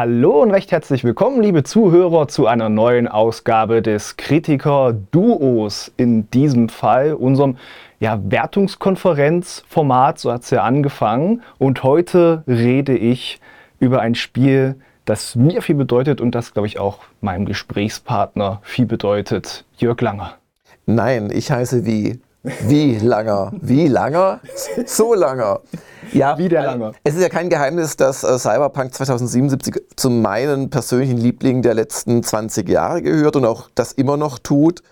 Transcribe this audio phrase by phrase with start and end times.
[0.00, 5.90] Hallo und recht herzlich willkommen, liebe Zuhörer, zu einer neuen Ausgabe des Kritiker-Duos.
[5.96, 7.56] In diesem Fall unserem
[7.98, 11.42] ja, Wertungskonferenzformat, so hat es ja angefangen.
[11.58, 13.40] Und heute rede ich
[13.80, 18.86] über ein Spiel, das mir viel bedeutet und das, glaube ich, auch meinem Gesprächspartner viel
[18.86, 19.64] bedeutet.
[19.78, 20.34] Jörg Langer.
[20.86, 22.20] Nein, ich heiße wie
[22.66, 23.52] wie langer?
[23.60, 24.40] Wie langer?
[24.86, 25.60] So langer.
[26.12, 26.92] Ja, wie der Langer.
[27.04, 32.22] Es ist ja kein Geheimnis, dass äh, Cyberpunk 2077 zu meinen persönlichen Lieblingen der letzten
[32.22, 34.82] 20 Jahre gehört und auch das immer noch tut.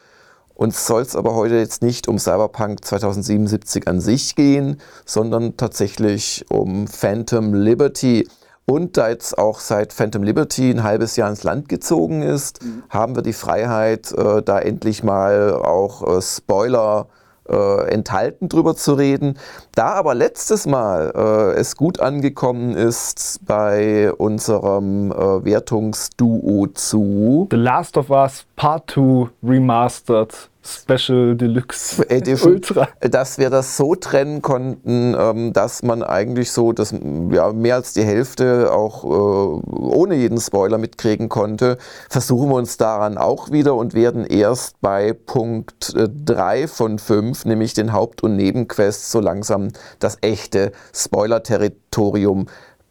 [0.54, 6.44] Uns soll es aber heute jetzt nicht um Cyberpunk 2077 an sich gehen, sondern tatsächlich
[6.48, 8.28] um Phantom Liberty.
[8.64, 12.82] Und da jetzt auch seit Phantom Liberty ein halbes Jahr ins Land gezogen ist, mhm.
[12.90, 17.06] haben wir die Freiheit, äh, da endlich mal auch äh, Spoiler
[17.48, 19.38] äh, enthalten, drüber zu reden.
[19.74, 27.56] Da aber letztes Mal äh, es gut angekommen ist bei unserem äh, Wertungsduo zu The
[27.56, 32.88] Last of Us Part 2 Remastered Special Deluxe Edition, Ultra.
[33.00, 36.92] dass wir das so trennen konnten, ähm, dass man eigentlich so das,
[37.30, 41.78] ja, mehr als die Hälfte auch äh, ohne jeden Spoiler mitkriegen konnte,
[42.10, 47.44] versuchen wir uns daran auch wieder und werden erst bei Punkt 3 äh, von 5,
[47.44, 49.68] nämlich den Haupt- und Nebenquests, so langsam
[50.00, 52.46] das echte Spoiler-Territorium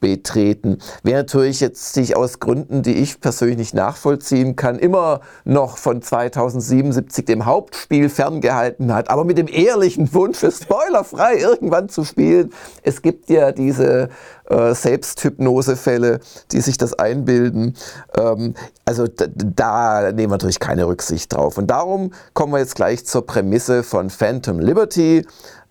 [0.06, 0.78] betreten.
[1.02, 6.04] Wer natürlich jetzt sich aus Gründen, die ich persönlich nicht nachvollziehen kann, immer noch von
[6.04, 12.54] 2077 dem Hauptspiel ferngehalten hat, aber mit dem ehrlichen Wunsch, spoilerfrei irgendwann zu spielen.
[12.84, 14.10] Es gibt ja diese
[14.48, 16.20] äh, Selbsthypnosefälle,
[16.52, 17.76] die sich das einbilden.
[18.16, 18.54] Ähm,
[18.86, 21.58] also da nehmen wir natürlich keine Rücksicht drauf.
[21.58, 25.26] Und darum kommen wir jetzt gleich zur Prämisse von Phantom Liberty.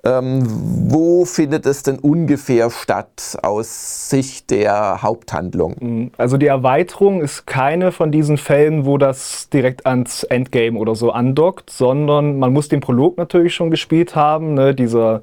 [0.06, 0.42] Ähm,
[0.90, 5.76] wo findet es denn ungefähr statt aus Sicht der Haupthandlung?
[5.80, 6.10] Mhm.
[6.18, 11.10] Also die Erweiterung ist keine von diesen Fällen, wo das direkt ans Endgame oder so
[11.10, 14.74] andockt, sondern man muss den Prolog natürlich schon gespielt haben, ne?
[14.74, 15.22] dieser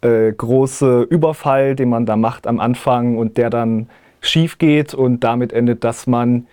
[0.00, 3.88] äh, große Überfall, den man da macht am Anfang und der dann
[4.20, 6.46] schief geht und damit endet, dass man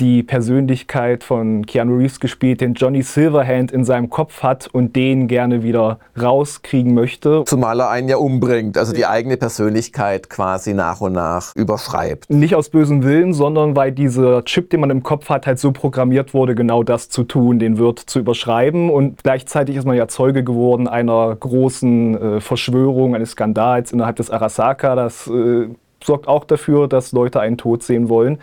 [0.00, 5.28] die Persönlichkeit von Keanu Reeves gespielt, den Johnny Silverhand in seinem Kopf hat und den
[5.28, 7.44] gerne wieder rauskriegen möchte.
[7.46, 12.28] Zumal er einen ja umbringt, also die eigene Persönlichkeit quasi nach und nach überschreibt.
[12.30, 15.72] Nicht aus bösem Willen, sondern weil dieser Chip, den man im Kopf hat, halt so
[15.72, 18.90] programmiert wurde, genau das zu tun, den Wirt zu überschreiben.
[18.90, 24.30] Und gleichzeitig ist man ja Zeuge geworden einer großen äh, Verschwörung, eines Skandals innerhalb des
[24.30, 24.96] Arasaka.
[24.96, 25.68] Das äh,
[26.02, 28.38] sorgt auch dafür, dass Leute einen Tod sehen wollen.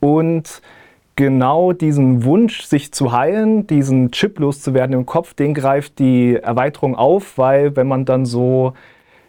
[0.00, 0.60] Und
[1.16, 6.96] genau diesen Wunsch, sich zu heilen, diesen Chip loszuwerden im Kopf, den greift die Erweiterung
[6.96, 8.74] auf, weil wenn man dann so,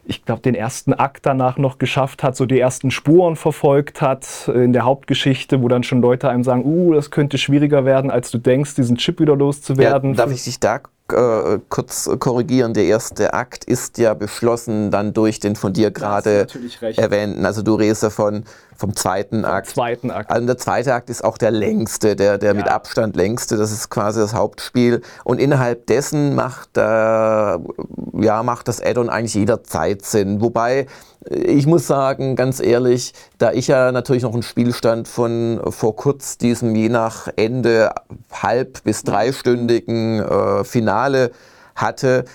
[0.06, 4.52] ich glaube, den ersten Akt danach noch geschafft hat, so die ersten Spuren verfolgt hat
[4.54, 8.32] in der Hauptgeschichte, wo dann schon Leute einem sagen, uh, das könnte schwieriger werden, als
[8.32, 10.12] du denkst, diesen Chip wieder loszuwerden.
[10.12, 15.14] Ja, darf ich dich da äh, kurz korrigieren, der erste Akt ist ja beschlossen dann
[15.14, 16.48] durch den von dir gerade
[16.96, 17.46] erwähnten.
[17.46, 18.44] Also du redest davon
[18.76, 19.68] vom zweiten vom Akt.
[19.68, 20.32] Zweiten Akt.
[20.32, 22.54] Also der zweite Akt ist auch der längste, der, der ja.
[22.56, 23.56] mit Abstand längste.
[23.58, 25.02] Das ist quasi das Hauptspiel.
[25.24, 30.42] Und innerhalb dessen macht, äh, ja, macht das Add-on eigentlich jederzeit Sinn.
[30.42, 30.88] Wobei
[31.30, 36.38] ich muss sagen, ganz ehrlich, da ich ja natürlich noch einen Spielstand von vor kurz
[36.38, 37.92] diesem je nach Ende
[38.32, 41.32] halb- bis dreistündigen äh, Finale
[41.76, 42.26] hatte,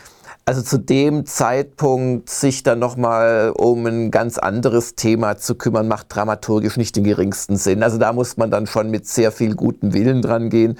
[0.44, 6.06] also zu dem Zeitpunkt sich dann nochmal um ein ganz anderes Thema zu kümmern, macht
[6.12, 7.84] dramaturgisch nicht den geringsten Sinn.
[7.84, 10.76] Also da muss man dann schon mit sehr viel gutem Willen dran gehen.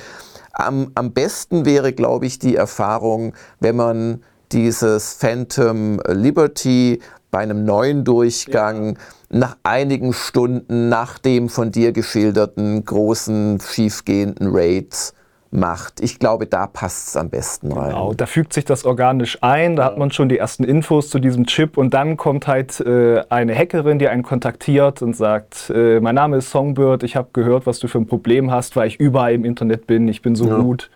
[0.53, 7.65] Am, am besten wäre, glaube ich, die Erfahrung, wenn man dieses Phantom Liberty bei einem
[7.65, 9.39] neuen Durchgang ja.
[9.39, 15.15] nach einigen Stunden nach dem von dir geschilderten großen schiefgehenden Raids
[15.53, 16.01] macht.
[16.01, 17.91] Ich glaube, da passt es am besten rein.
[17.91, 21.19] Genau, da fügt sich das organisch ein, da hat man schon die ersten Infos zu
[21.19, 25.99] diesem Chip und dann kommt halt äh, eine Hackerin, die einen kontaktiert und sagt, äh,
[26.01, 29.01] mein Name ist Songbird, ich habe gehört, was du für ein Problem hast, weil ich
[29.01, 30.59] überall im Internet bin, ich bin so ja.
[30.59, 30.89] gut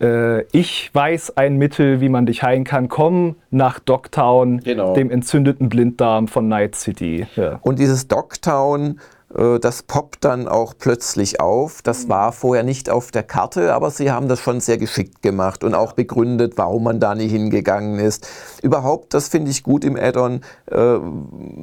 [0.00, 2.88] äh, ich weiß ein Mittel, wie man dich heilen kann.
[2.88, 4.94] Komm nach Dogtown, genau.
[4.94, 7.26] dem entzündeten Blinddarm von Night City.
[7.36, 7.58] Ja.
[7.62, 11.82] Und dieses Dogtown äh, das poppt dann auch plötzlich auf.
[11.82, 12.08] Das mhm.
[12.08, 15.74] war vorher nicht auf der Karte, aber sie haben das schon sehr geschickt gemacht und
[15.74, 18.26] auch begründet, warum man da nicht hingegangen ist.
[18.62, 20.40] Überhaupt, das finde ich gut im Add-on,
[20.70, 20.98] äh,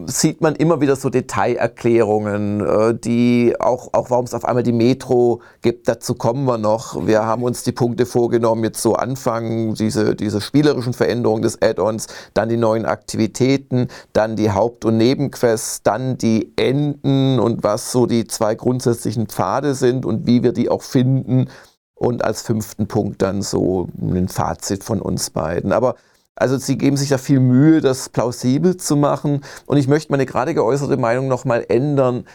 [0.06, 4.72] sieht man immer wieder so Detailerklärungen, äh, die auch, auch warum es auf einmal die
[4.72, 7.06] Metro gibt, dazu kommen wir noch.
[7.08, 12.08] Wir haben uns die Punkte vorgenommen, jetzt so anfangen, diese, diese spielerischen Veränderungen des Add-ons,
[12.34, 17.92] dann die neuen Aktivitäten, dann die Haupt- und Nebenquests, dann die Enden und und was
[17.92, 21.50] so die zwei grundsätzlichen Pfade sind und wie wir die auch finden.
[21.98, 25.72] Und als fünften Punkt dann so ein Fazit von uns beiden.
[25.72, 25.96] Aber
[26.36, 29.40] also sie geben sich da viel Mühe, das plausibel zu machen.
[29.66, 32.26] Und ich möchte meine gerade geäußerte Meinung nochmal ändern.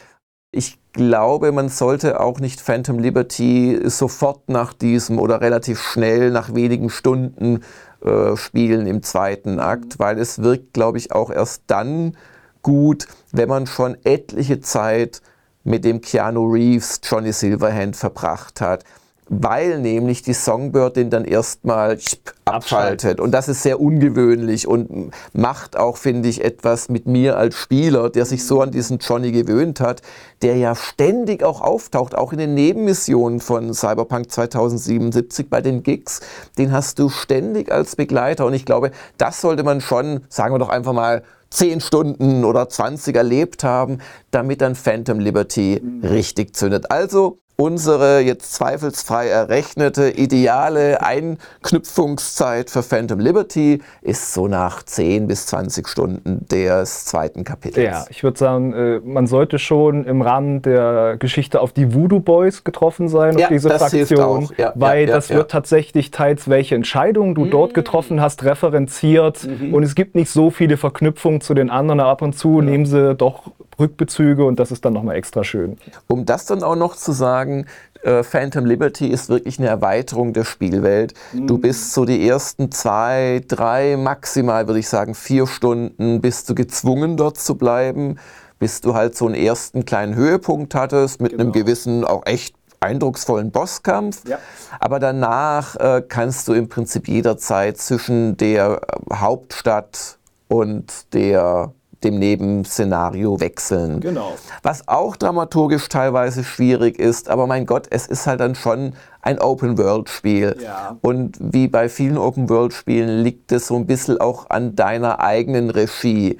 [0.50, 6.54] Ich glaube, man sollte auch nicht Phantom Liberty sofort nach diesem oder relativ schnell nach
[6.54, 7.60] wenigen Stunden
[8.02, 12.16] äh, spielen im zweiten Akt, weil es wirkt, glaube ich, auch erst dann
[12.62, 15.22] gut, wenn man schon etliche Zeit
[15.64, 18.84] mit dem Keanu Reeves Johnny Silverhand verbracht hat
[19.30, 21.96] weil nämlich die Songbird den dann erstmal
[22.44, 23.20] abschaltet.
[23.20, 28.10] Und das ist sehr ungewöhnlich und macht auch, finde ich, etwas mit mir als Spieler,
[28.10, 30.02] der sich so an diesen Johnny gewöhnt hat,
[30.42, 36.20] der ja ständig auch auftaucht, auch in den Nebenmissionen von Cyberpunk 2077 bei den Gigs.
[36.58, 38.46] Den hast du ständig als Begleiter.
[38.46, 42.68] Und ich glaube, das sollte man schon, sagen wir doch einfach mal, 10 Stunden oder
[42.68, 43.98] 20 erlebt haben,
[44.30, 46.04] damit dann Phantom Liberty mhm.
[46.06, 46.90] richtig zündet.
[46.90, 55.44] Also unsere jetzt zweifelsfrei errechnete ideale Einknüpfungszeit für Phantom Liberty ist so nach 10 bis
[55.46, 57.84] 20 Stunden des zweiten Kapitels.
[57.84, 62.20] Ja, ich würde sagen, äh, man sollte schon im Rahmen der Geschichte auf die Voodoo
[62.20, 66.48] Boys getroffen sein, ja, auf diese das Fraktion, ja, weil ja, das wird tatsächlich teils,
[66.48, 67.50] welche Entscheidungen du mhm.
[67.50, 69.74] dort getroffen hast, referenziert mhm.
[69.74, 73.14] und es gibt nicht so viele Verknüpfungen zu den anderen, ab und zu nehmen sie
[73.14, 75.78] doch Rückbezüge und das ist dann nochmal extra schön.
[76.06, 77.66] Um das dann auch noch zu sagen,
[78.02, 81.14] äh, Phantom Liberty ist wirklich eine Erweiterung der Spielwelt.
[81.32, 81.46] Mhm.
[81.46, 86.54] Du bist so die ersten zwei, drei, maximal würde ich sagen vier Stunden bist du
[86.54, 88.18] gezwungen dort zu bleiben,
[88.58, 91.44] bis du halt so einen ersten kleinen Höhepunkt hattest mit genau.
[91.44, 94.26] einem gewissen, auch echt eindrucksvollen Bosskampf.
[94.26, 94.38] Ja.
[94.78, 98.80] Aber danach äh, kannst du im Prinzip jederzeit zwischen der
[99.12, 100.18] Hauptstadt
[100.48, 101.72] und der
[102.04, 104.00] dem Nebenszenario wechseln.
[104.00, 104.32] Genau.
[104.62, 109.38] Was auch dramaturgisch teilweise schwierig ist, aber mein Gott, es ist halt dann schon ein
[109.38, 110.56] Open-World-Spiel.
[110.62, 110.96] Ja.
[111.02, 116.38] Und wie bei vielen Open-World-Spielen liegt es so ein bisschen auch an deiner eigenen Regie,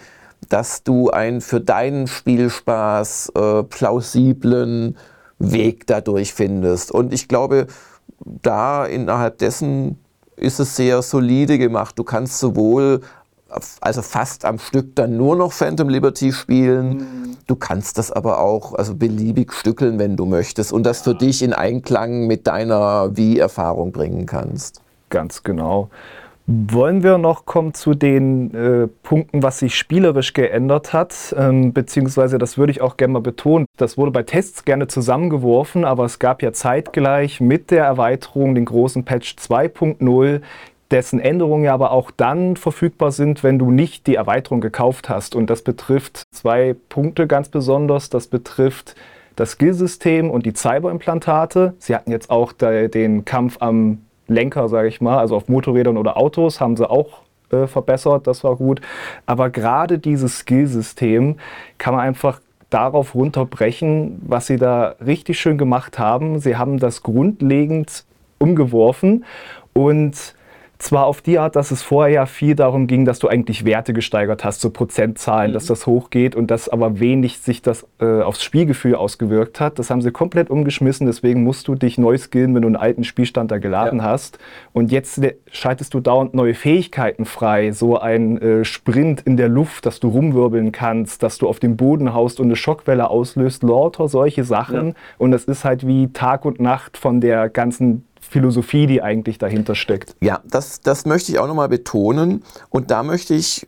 [0.48, 4.96] dass du einen für deinen Spielspaß äh, plausiblen
[5.38, 6.90] Weg dadurch findest.
[6.90, 7.66] Und ich glaube,
[8.20, 9.98] da innerhalb dessen
[10.36, 11.98] ist es sehr solide gemacht.
[11.98, 13.00] Du kannst sowohl
[13.80, 16.88] also fast am Stück dann nur noch Phantom Liberty spielen.
[16.88, 17.36] Mhm.
[17.46, 21.42] Du kannst das aber auch also beliebig stückeln, wenn du möchtest und das für dich
[21.42, 24.80] in Einklang mit deiner Wie-Erfahrung bringen kannst.
[25.08, 25.90] Ganz genau.
[26.52, 32.38] Wollen wir noch kommen zu den äh, Punkten, was sich spielerisch geändert hat, ähm, beziehungsweise
[32.38, 33.66] das würde ich auch gerne mal betonen.
[33.76, 38.64] Das wurde bei Tests gerne zusammengeworfen, aber es gab ja zeitgleich mit der Erweiterung, den
[38.64, 40.40] großen Patch 2.0,
[40.90, 45.34] dessen Änderungen ja aber auch dann verfügbar sind, wenn du nicht die Erweiterung gekauft hast.
[45.34, 48.10] Und das betrifft zwei Punkte ganz besonders.
[48.10, 48.96] Das betrifft
[49.36, 51.74] das Skillsystem und die Cyberimplantate.
[51.78, 56.16] Sie hatten jetzt auch den Kampf am Lenker, sage ich mal, also auf Motorrädern oder
[56.16, 58.80] Autos, haben sie auch äh, verbessert, das war gut.
[59.26, 61.36] Aber gerade dieses Skillsystem
[61.78, 62.40] kann man einfach
[62.70, 66.38] darauf runterbrechen, was sie da richtig schön gemacht haben.
[66.38, 68.04] Sie haben das grundlegend
[68.38, 69.24] umgeworfen
[69.72, 70.34] und
[70.80, 73.92] zwar auf die Art, dass es vorher ja viel darum ging, dass du eigentlich Werte
[73.92, 75.54] gesteigert hast, so Prozentzahlen, mhm.
[75.54, 79.78] dass das hochgeht und dass aber wenig sich das äh, aufs Spielgefühl ausgewirkt hat.
[79.78, 83.04] Das haben sie komplett umgeschmissen, deswegen musst du dich neu skillen, wenn du einen alten
[83.04, 84.06] Spielstand da geladen ja.
[84.06, 84.38] hast.
[84.72, 89.84] Und jetzt schaltest du dauernd neue Fähigkeiten frei, so ein äh, Sprint in der Luft,
[89.84, 94.08] dass du rumwirbeln kannst, dass du auf dem Boden haust und eine Schockwelle auslöst, lauter
[94.08, 94.88] solche Sachen.
[94.88, 94.94] Ja.
[95.18, 99.74] Und es ist halt wie Tag und Nacht von der ganzen Philosophie, die eigentlich dahinter
[99.74, 100.14] steckt.
[100.20, 102.44] Ja, das, das möchte ich auch nochmal betonen.
[102.68, 103.66] Und da möchte ich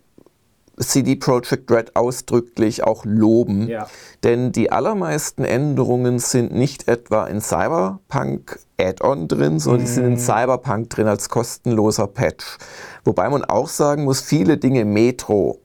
[0.78, 3.66] CD Projekt Red ausdrücklich auch loben.
[3.68, 3.88] Ja.
[4.22, 9.84] Denn die allermeisten Änderungen sind nicht etwa in Cyberpunk Add-on drin, sondern mm.
[9.84, 10.18] die sind in mhm.
[10.18, 12.58] Cyberpunk drin als kostenloser Patch.
[13.04, 15.58] Wobei man auch sagen muss, viele Dinge Metro,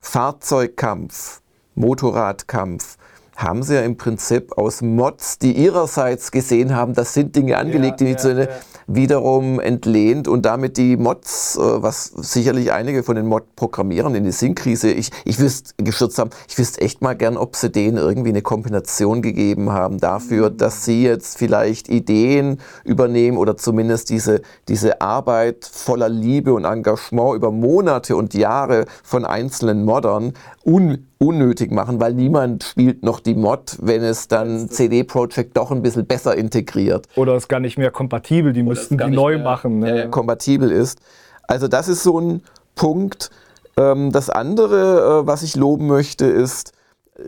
[0.00, 1.40] Fahrzeugkampf,
[1.76, 2.96] Motorradkampf,
[3.42, 8.00] haben sie ja im Prinzip aus Mods, die ihrerseits gesehen haben, das sind Dinge angelegt,
[8.00, 8.48] ja, die ja, so eine, ja.
[8.86, 14.32] wiederum entlehnt und damit die Mods, äh, was sicherlich einige von den Mod-Programmierern in die
[14.32, 18.30] Sinnkrise, ich, ich wüsste, gestürzt haben, ich wüsste echt mal gern, ob sie denen irgendwie
[18.30, 20.56] eine Kombination gegeben haben dafür, mhm.
[20.58, 27.36] dass sie jetzt vielleicht Ideen übernehmen oder zumindest diese, diese Arbeit voller Liebe und Engagement
[27.36, 30.34] über Monate und Jahre von einzelnen Moddern
[30.70, 35.70] un unnötig machen, weil niemand spielt noch die Mod, wenn es dann CD Projekt doch
[35.70, 37.06] ein bisschen besser integriert.
[37.16, 39.80] Oder ist gar nicht mehr kompatibel, die Oder müssten die neu machen.
[39.80, 40.08] Ne?
[40.10, 41.00] Kompatibel ist.
[41.46, 42.42] Also das ist so ein
[42.74, 43.30] Punkt.
[43.76, 46.72] Ähm, das andere, äh, was ich loben möchte, ist,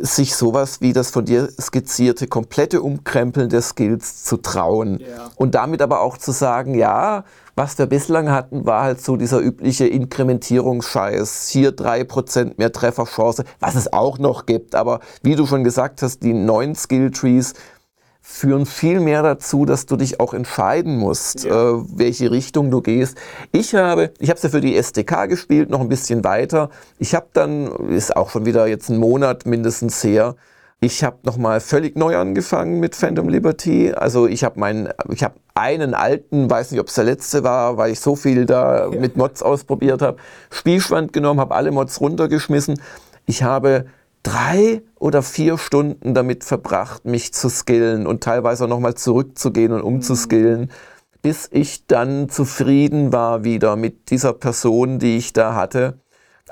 [0.00, 5.00] sich sowas wie das von dir skizzierte komplette Umkrempeln der Skills zu trauen.
[5.00, 5.30] Ja.
[5.36, 9.40] Und damit aber auch zu sagen, ja, was wir bislang hatten, war halt so dieser
[9.40, 11.48] übliche Inkrementierungsscheiß.
[11.48, 14.74] Hier drei Prozent mehr Trefferchance, was es auch noch gibt.
[14.74, 17.54] Aber wie du schon gesagt hast, die neuen Skilltrees
[18.24, 21.72] führen viel mehr dazu, dass du dich auch entscheiden musst, ja.
[21.72, 23.18] äh, welche Richtung du gehst.
[23.50, 26.70] Ich habe, ich habe es ja für die SDK gespielt, noch ein bisschen weiter.
[26.98, 30.36] Ich habe dann, ist auch schon wieder jetzt ein Monat mindestens her,
[30.84, 33.92] ich habe nochmal völlig neu angefangen mit Phantom Liberty.
[33.92, 37.76] Also ich habe meinen, ich habe einen alten, weiß nicht, ob es der letzte war,
[37.76, 39.00] weil ich so viel da ja.
[39.00, 40.16] mit Mods ausprobiert habe,
[40.50, 42.80] Spielstand genommen, habe alle Mods runtergeschmissen.
[43.26, 43.86] Ich habe
[44.24, 49.82] drei oder vier Stunden damit verbracht, mich zu skillen und teilweise auch nochmal zurückzugehen und
[49.82, 50.72] umzuskillen,
[51.22, 56.01] bis ich dann zufrieden war wieder mit dieser Person, die ich da hatte.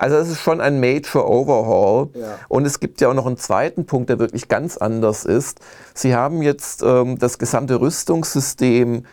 [0.00, 2.09] Also es ist schon ein Major Overhaul.
[2.14, 2.38] Ja.
[2.49, 5.61] Und es gibt ja auch noch einen zweiten Punkt, der wirklich ganz anders ist.
[5.95, 9.04] Sie haben jetzt ähm, das gesamte Rüstungssystem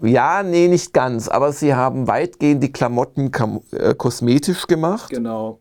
[0.00, 3.32] ja, nee, nicht ganz, aber sie haben weitgehend die Klamotten
[3.72, 5.10] äh, kosmetisch gemacht.
[5.10, 5.60] Genau.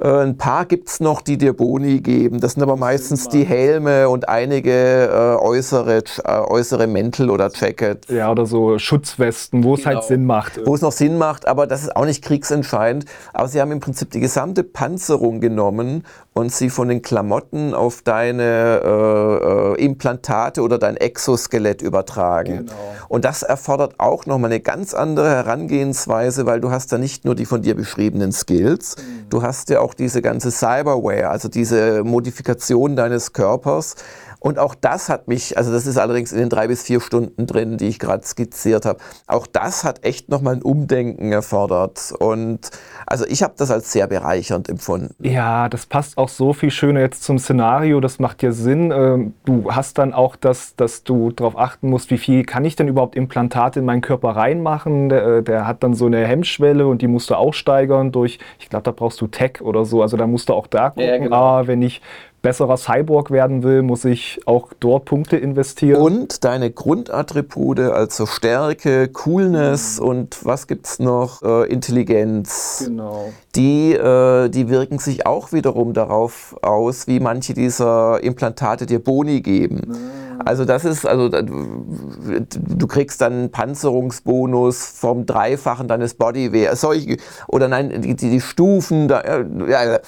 [0.00, 2.40] Äh, ein paar gibt es noch, die dir Boni geben.
[2.40, 8.08] Das sind aber meistens die Helme und einige äh, äußere, äh, äußere Mäntel oder Jackets.
[8.08, 10.06] Ja, oder so Schutzwesten, wo es halt genau.
[10.06, 10.60] Sinn macht.
[10.64, 13.04] Wo es noch Sinn macht, aber das ist auch nicht kriegsentscheidend.
[13.32, 16.04] Aber sie haben im Prinzip die gesamte Panzerung genommen
[16.34, 22.66] und sie von den Klamotten auf deine äh, äh, Implantate oder dein Exoskelett übertragen.
[22.66, 22.72] Genau.
[23.08, 27.36] Und das erfordert auch nochmal eine ganz andere Herangehensweise, weil du hast da nicht nur
[27.36, 29.30] die von dir beschriebenen Skills, mhm.
[29.30, 33.94] du hast ja auch diese ganze Cyberware, also diese Modifikation deines Körpers,
[34.44, 37.46] und auch das hat mich, also das ist allerdings in den drei bis vier Stunden
[37.46, 42.12] drin, die ich gerade skizziert habe, auch das hat echt nochmal ein Umdenken erfordert.
[42.18, 42.68] Und
[43.06, 45.14] also ich habe das als sehr bereichernd empfunden.
[45.26, 48.90] Ja, das passt auch so viel schöner jetzt zum Szenario, das macht ja Sinn.
[48.90, 52.76] Ähm, du hast dann auch das, dass du darauf achten musst, wie viel kann ich
[52.76, 55.08] denn überhaupt Implantate in meinen Körper reinmachen.
[55.08, 58.38] Der, äh, der hat dann so eine Hemmschwelle und die musst du auch steigern durch,
[58.58, 60.02] ich glaube, da brauchst du Tech oder so.
[60.02, 61.34] Also da musst du auch da gucken, ja, genau.
[61.34, 62.02] ah, wenn ich
[62.44, 66.00] besserer Cyborg werden will, muss ich auch dort Punkte investieren.
[66.00, 70.06] Und deine Grundattribute, also Stärke, Coolness mhm.
[70.06, 71.42] und was gibt es noch?
[71.42, 72.84] Äh, Intelligenz.
[72.84, 73.32] Genau.
[73.56, 79.40] Die, äh, die wirken sich auch wiederum darauf aus, wie manche dieser Implantate dir Boni
[79.42, 79.82] geben.
[79.86, 80.24] Mhm.
[80.44, 87.68] Also das ist, also du kriegst dann einen Panzerungsbonus vom Dreifachen deines Bodywear, solche, oder
[87.68, 89.22] nein, die, die, die Stufen, da,
[89.68, 90.00] ja,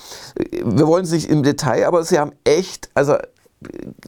[0.64, 3.14] wir wollen es nicht im Detail, aber sie haben echt, also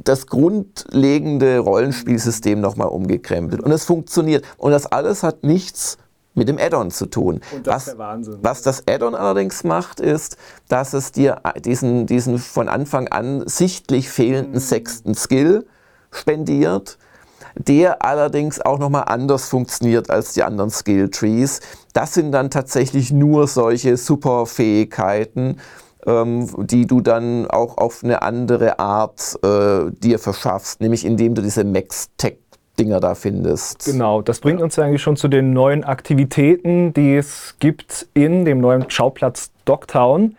[0.04, 3.62] das grundlegende Rollenspielsystem nochmal umgekrempelt.
[3.62, 4.44] Und es funktioniert.
[4.58, 5.98] Und das alles hat nichts
[6.38, 7.40] mit dem Add-on zu tun.
[7.54, 8.38] Und das was, ist der Wahnsinn.
[8.42, 10.36] was das Add-on allerdings macht, ist,
[10.68, 14.60] dass es dir diesen, diesen von Anfang an sichtlich fehlenden mhm.
[14.60, 15.66] sechsten Skill
[16.10, 16.98] spendiert,
[17.54, 21.60] der allerdings auch nochmal anders funktioniert als die anderen Skill Trees.
[21.92, 25.60] Das sind dann tatsächlich nur solche Superfähigkeiten,
[26.06, 31.42] ähm, die du dann auch auf eine andere Art äh, dir verschaffst, nämlich indem du
[31.42, 32.38] diese Max-Tech
[32.78, 33.84] Dinger da findest.
[33.84, 38.60] Genau, das bringt uns eigentlich schon zu den neuen Aktivitäten, die es gibt in dem
[38.60, 40.36] neuen Schauplatz Dogtown.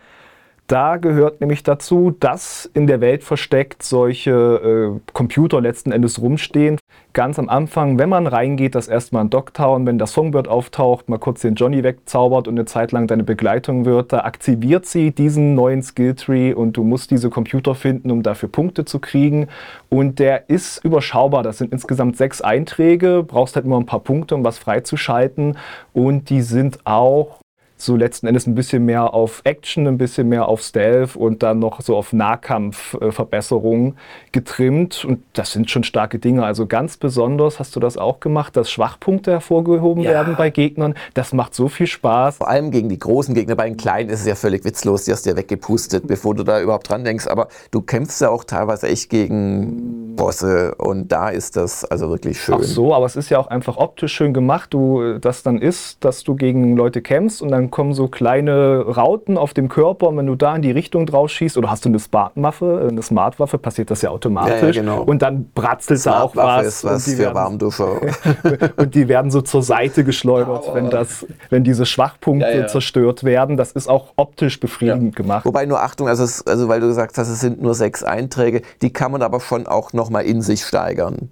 [0.70, 6.78] Da gehört nämlich dazu, dass in der Welt versteckt solche äh, Computer letzten Endes rumstehen.
[7.12, 11.18] Ganz am Anfang, wenn man reingeht, das erstmal in Dogtown, wenn der Songbird auftaucht, mal
[11.18, 15.56] kurz den Johnny wegzaubert und eine Zeit lang deine Begleitung wird, da aktiviert sie diesen
[15.56, 19.48] neuen Skilltree und du musst diese Computer finden, um dafür Punkte zu kriegen.
[19.88, 21.42] Und der ist überschaubar.
[21.42, 25.58] Das sind insgesamt sechs Einträge, brauchst halt immer ein paar Punkte, um was freizuschalten.
[25.92, 27.40] Und die sind auch
[27.80, 31.58] so letzten Endes ein bisschen mehr auf Action, ein bisschen mehr auf Stealth und dann
[31.58, 33.96] noch so auf Nahkampfverbesserungen
[34.32, 35.04] getrimmt.
[35.04, 36.44] Und das sind schon starke Dinge.
[36.44, 40.10] Also ganz besonders hast du das auch gemacht, dass Schwachpunkte hervorgehoben ja.
[40.10, 40.94] werden bei Gegnern.
[41.14, 42.36] Das macht so viel Spaß.
[42.36, 43.56] Vor allem gegen die großen Gegner.
[43.56, 45.04] Bei den kleinen ist es ja völlig witzlos.
[45.04, 47.26] Die hast du ja weggepustet, bevor du da überhaupt dran denkst.
[47.26, 50.74] Aber du kämpfst ja auch teilweise echt gegen Bosse.
[50.76, 52.56] Und da ist das also wirklich schön.
[52.58, 54.74] Ach so, aber es ist ja auch einfach optisch schön gemacht.
[54.74, 59.38] Du, das dann ist, dass du gegen Leute kämpfst und dann kommen so kleine Rauten
[59.38, 61.88] auf dem Körper und wenn du da in die Richtung drauf schießt oder hast du
[61.88, 65.02] eine Smartwaffe, eine Smartwaffe, passiert das ja automatisch ja, ja, genau.
[65.02, 66.66] und dann bratzelt da auch was.
[66.66, 68.00] Ist was und für Warmduscher.
[68.76, 70.74] und die werden so zur Seite geschleudert, oh.
[70.74, 73.56] wenn, das, wenn diese Schwachpunkte ja, zerstört werden.
[73.56, 75.44] Das ist auch optisch befriedigend gemacht.
[75.44, 78.62] Wobei nur Achtung, also, es, also weil du gesagt hast, es sind nur sechs Einträge,
[78.82, 81.30] die kann man aber schon auch nochmal in sich steigern.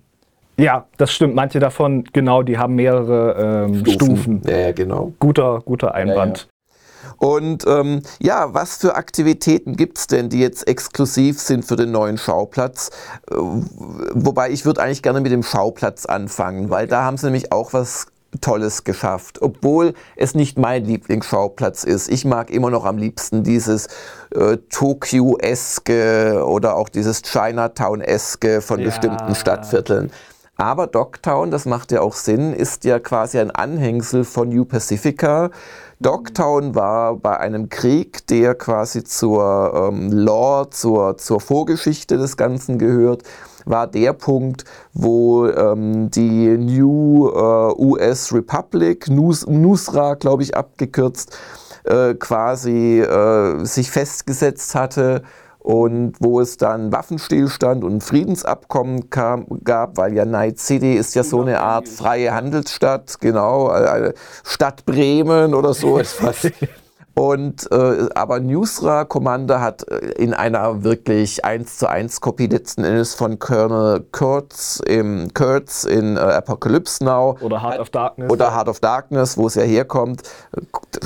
[0.58, 1.34] Ja, das stimmt.
[1.34, 4.16] Manche davon, genau, die haben mehrere ähm, Stufen.
[4.16, 4.42] Stufen.
[4.44, 5.12] Ja, ja, genau.
[5.20, 6.48] Guter, guter Einwand.
[7.18, 11.92] Und ähm, ja, was für Aktivitäten gibt es denn, die jetzt exklusiv sind für den
[11.92, 12.90] neuen Schauplatz?
[13.30, 17.52] Äh, wobei ich würde eigentlich gerne mit dem Schauplatz anfangen, weil da haben sie nämlich
[17.52, 18.06] auch was
[18.40, 22.10] Tolles geschafft, obwohl es nicht mein Lieblingsschauplatz ist.
[22.10, 23.88] Ich mag immer noch am liebsten dieses
[24.34, 28.86] äh, Tokio-eske oder auch dieses Chinatown-eske von ja.
[28.86, 30.10] bestimmten Stadtvierteln.
[30.60, 35.50] Aber Dogtown, das macht ja auch Sinn, ist ja quasi ein Anhängsel von New Pacifica.
[36.00, 42.78] Dogtown war bei einem Krieg, der quasi zur ähm, Lore, zur, zur Vorgeschichte des Ganzen
[42.78, 43.22] gehört
[43.64, 51.36] war der Punkt, wo ähm, die New äh, US Republic, Nus, Nusra, glaube ich, abgekürzt,
[51.84, 55.22] äh, quasi äh, sich festgesetzt hatte
[55.58, 61.22] und wo es dann Waffenstillstand und Friedensabkommen kam, gab, weil ja Night City ist ja
[61.22, 66.50] so eine Art freie Handelsstadt, genau, eine Stadt Bremen oder so etwas.
[67.18, 72.84] Und äh, aber Newsra Commander hat äh, in einer wirklich 1 zu 1 Kopie letzten
[72.84, 77.36] Endes von Colonel Kurtz im Kurtz in äh, Apocalypse Now.
[77.40, 78.30] Oder Heart of Darkness.
[78.30, 80.22] Oder Heart of Darkness, wo es ja herkommt.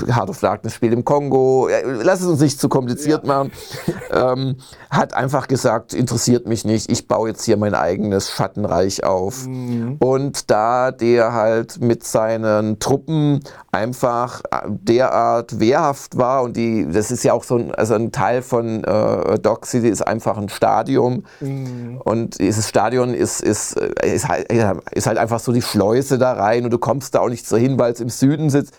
[0.06, 1.70] Heart of Darkness spielt im Kongo.
[2.02, 3.28] Lass es uns nicht zu kompliziert ja.
[3.28, 3.52] machen.
[4.12, 4.56] ähm,
[4.90, 9.46] hat einfach gesagt, interessiert mich nicht, ich baue jetzt hier mein eigenes Schattenreich auf.
[9.46, 9.96] Mhm.
[9.98, 13.40] Und da der halt mit seinen Truppen
[13.70, 18.12] einfach äh, derart wehrhaft war und die, das ist ja auch so ein, also ein
[18.12, 22.00] Teil von äh, Dock City ist einfach ein Stadion mhm.
[22.04, 24.52] und dieses Stadion ist, ist, äh, ist, halt,
[24.92, 27.56] ist halt einfach so die Schleuse da rein und du kommst da auch nicht so
[27.56, 28.74] hin, weil es im Süden sitzt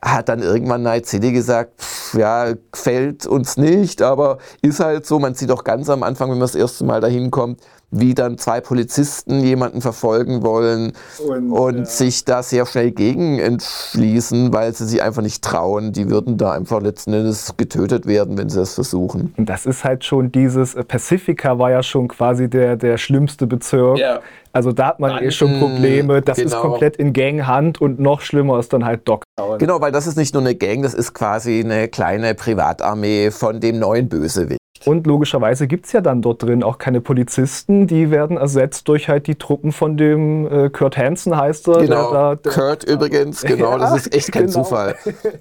[0.00, 5.18] hat dann irgendwann Night City gesagt, pff, ja, gefällt uns nicht, aber ist halt so.
[5.18, 8.36] Man sieht auch ganz am Anfang, wenn man das erste Mal dahin kommt, wie dann
[8.36, 10.92] zwei Polizisten jemanden verfolgen wollen
[11.26, 11.84] und, und ja.
[11.84, 15.92] sich da sehr schnell gegen entschließen, weil sie sich einfach nicht trauen.
[15.92, 19.32] Die würden da einfach letzten Endes getötet werden, wenn sie das versuchen.
[19.36, 23.46] Und das ist halt schon dieses, äh, Pacifica war ja schon quasi der, der schlimmste
[23.46, 23.98] Bezirk.
[23.98, 24.20] Ja.
[24.52, 26.20] Also da hat man dann, eh schon Probleme.
[26.20, 26.48] Das genau.
[26.48, 29.58] ist komplett in Ganghand und noch schlimmer ist dann halt Dogtown.
[29.58, 33.60] Genau, weil das ist nicht nur eine Gang, das ist quasi eine kleine Privatarmee von
[33.60, 34.58] dem neuen Bösewicht.
[34.86, 39.08] Und logischerweise gibt es ja dann dort drin auch keine Polizisten, die werden ersetzt durch
[39.08, 41.80] halt die Truppen von dem äh, Kurt Hansen heißt er.
[41.80, 44.62] Genau, der, der, Kurt übrigens, genau, ja, das ist echt kein genau.
[44.62, 44.96] Zufall.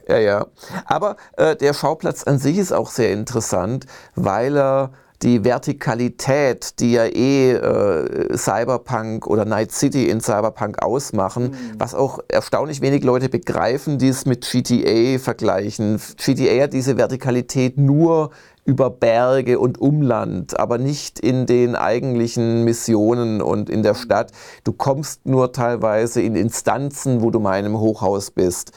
[0.08, 0.46] Ja, ja.
[0.86, 4.92] Aber äh, der Schauplatz an sich ist auch sehr interessant, weil er
[5.24, 11.80] die Vertikalität, die ja eh äh, Cyberpunk oder Night City in Cyberpunk ausmachen, mhm.
[11.80, 16.00] was auch erstaunlich wenig Leute begreifen, die es mit GTA vergleichen.
[16.18, 18.30] GTA hat diese Vertikalität nur
[18.68, 24.34] über Berge und Umland, aber nicht in den eigentlichen Missionen und in der Stadt.
[24.66, 28.74] Du kommst nur teilweise in Instanzen, wo du mal in einem Hochhaus bist.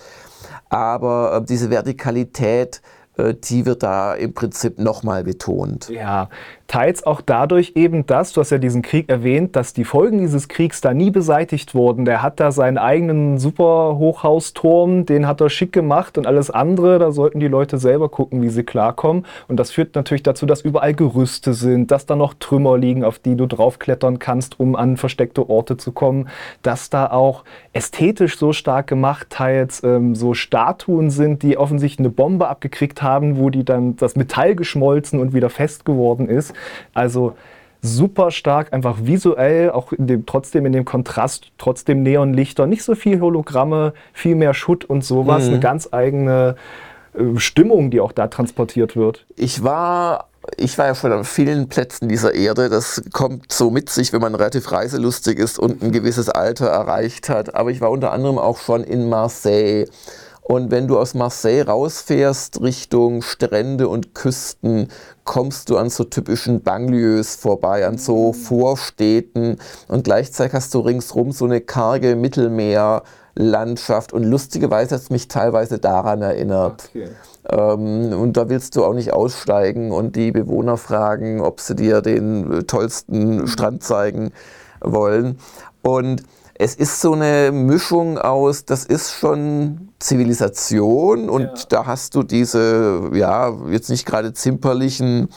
[0.70, 2.80] Aber äh, diese Vertikalität,
[3.18, 5.88] die wird da im Prinzip nochmal betont.
[5.88, 6.28] Ja,
[6.70, 10.46] teils auch dadurch eben, dass, du hast ja diesen Krieg erwähnt, dass die Folgen dieses
[10.46, 12.04] Kriegs da nie beseitigt wurden.
[12.04, 17.00] Der hat da seinen eigenen super Hochhausturm, den hat er schick gemacht und alles andere,
[17.00, 19.26] da sollten die Leute selber gucken, wie sie klarkommen.
[19.48, 23.18] Und das führt natürlich dazu, dass überall Gerüste sind, dass da noch Trümmer liegen, auf
[23.18, 26.28] die du draufklettern kannst, um an versteckte Orte zu kommen,
[26.62, 32.10] dass da auch ästhetisch so stark gemacht teils ähm, so Statuen sind, die offensichtlich eine
[32.10, 36.54] Bombe abgekriegt haben, wo die dann das Metall geschmolzen und wieder fest geworden ist.
[36.94, 37.34] Also
[37.82, 42.94] super stark, einfach visuell, auch in dem, trotzdem in dem Kontrast, trotzdem Neonlichter, nicht so
[42.94, 45.50] viel Hologramme, viel mehr Schutt und sowas, mhm.
[45.50, 46.56] eine ganz eigene
[47.14, 49.26] äh, Stimmung, die auch da transportiert wird.
[49.36, 52.68] Ich war ich war ja schon an vielen Plätzen dieser Erde.
[52.68, 57.28] Das kommt so mit sich, wenn man relativ reiselustig ist und ein gewisses Alter erreicht
[57.28, 57.54] hat.
[57.54, 59.86] Aber ich war unter anderem auch schon in Marseille.
[60.50, 64.88] Und wenn du aus Marseille rausfährst Richtung Strände und Küsten,
[65.22, 68.34] kommst du an so typischen Banlieues vorbei, an so mhm.
[68.34, 75.28] Vorstädten und gleichzeitig hast du ringsrum so eine karge Mittelmeerlandschaft und lustigerweise hat es mich
[75.28, 76.90] teilweise daran erinnert.
[76.90, 77.10] Okay.
[77.48, 82.02] Ähm, und da willst du auch nicht aussteigen und die Bewohner fragen, ob sie dir
[82.02, 83.46] den tollsten mhm.
[83.46, 84.32] Strand zeigen
[84.80, 85.38] wollen.
[85.82, 86.24] Und
[86.60, 91.54] es ist so eine Mischung aus, das ist schon Zivilisation und ja.
[91.70, 95.30] da hast du diese, ja, jetzt nicht gerade zimperlichen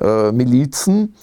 [0.00, 1.14] äh, Milizen,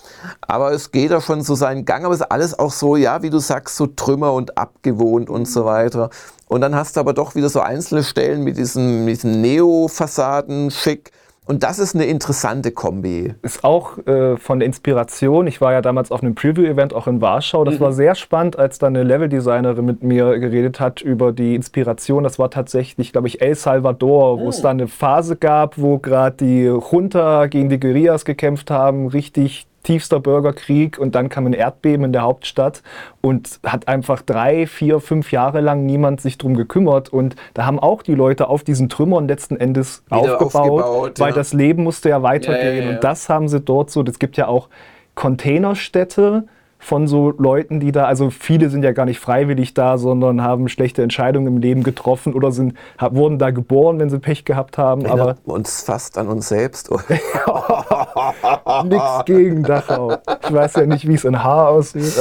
[0.41, 3.23] aber es geht da schon so seinen Gang, aber es ist alles auch so, ja,
[3.23, 6.11] wie du sagst, so Trümmer und abgewohnt und so weiter.
[6.47, 10.69] Und dann hast du aber doch wieder so einzelne Stellen mit diesen, mit diesen Neo-Fassaden
[10.69, 11.11] schick
[11.49, 13.33] Und das ist eine interessante Kombi.
[13.41, 15.47] Ist auch äh, von der Inspiration.
[15.47, 17.63] Ich war ja damals auf einem Preview-Event auch in Warschau.
[17.63, 17.79] Das mhm.
[17.79, 22.23] war sehr spannend, als da eine Leveldesignerin mit mir geredet hat über die Inspiration.
[22.23, 24.41] Das war tatsächlich, glaube ich, El Salvador, oh.
[24.41, 29.07] wo es da eine Phase gab, wo gerade die Junta gegen die Guerillas gekämpft haben,
[29.07, 32.83] richtig tiefster Bürgerkrieg und dann kam ein Erdbeben in der Hauptstadt
[33.21, 37.79] und hat einfach drei, vier, fünf Jahre lang niemand sich drum gekümmert und da haben
[37.79, 41.35] auch die Leute auf diesen Trümmern letzten Endes aufgebaut, aufgebaut, weil ja.
[41.35, 44.37] das Leben musste ja weitergehen ja, ja, und das haben sie dort so, es gibt
[44.37, 44.69] ja auch
[45.15, 46.43] Containerstädte,
[46.81, 50.69] von so Leuten, die da, also viele sind ja gar nicht freiwillig da, sondern haben
[50.69, 55.03] schlechte Entscheidungen im Leben getroffen oder sind, wurden da geboren, wenn sie Pech gehabt haben.
[55.03, 56.89] Erinnert aber uns fast an uns selbst.
[58.85, 60.17] Nix gegen Dachau.
[60.41, 62.13] Ich weiß ja nicht, wie es in Haar aussieht.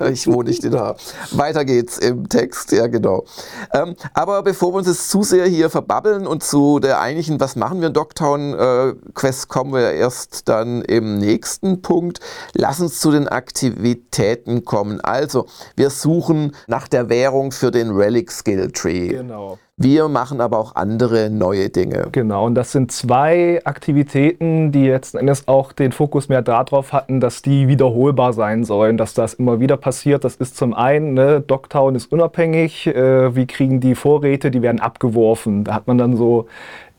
[0.10, 0.96] ich wohne nicht in Haar.
[1.30, 3.24] Weiter geht's im Text, ja genau.
[3.72, 7.54] Ähm, aber bevor wir uns jetzt zu sehr hier verbabbeln und zu der eigentlichen, was
[7.54, 12.18] machen wir in Dogtown äh, Quest kommen wir erst dann im nächsten Punkt.
[12.54, 15.00] Lass uns zu den Aktivitäten Aktivitäten kommen.
[15.00, 15.46] Also,
[15.76, 19.08] wir suchen nach der Währung für den Relic Skill Tree.
[19.08, 19.58] Genau.
[19.76, 22.08] Wir machen aber auch andere neue Dinge.
[22.12, 27.18] Genau, und das sind zwei Aktivitäten, die jetzt Endes auch den Fokus mehr darauf hatten,
[27.18, 30.24] dass die wiederholbar sein sollen, dass das immer wieder passiert.
[30.24, 34.80] Das ist zum einen, ne, Dogtown ist unabhängig, äh, wie kriegen die Vorräte, die werden
[34.80, 35.64] abgeworfen.
[35.64, 36.46] Da hat man dann so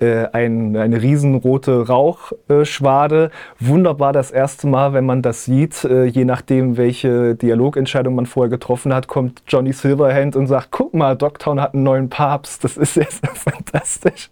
[0.01, 3.31] äh, ein, eine riesenrote Rauchschwade.
[3.59, 8.49] Wunderbar das erste Mal, wenn man das sieht, äh, je nachdem, welche Dialogentscheidung man vorher
[8.49, 12.77] getroffen hat, kommt Johnny Silverhand und sagt, guck mal, Dogtown hat einen neuen Papst, das
[12.77, 14.29] ist sehr fantastisch.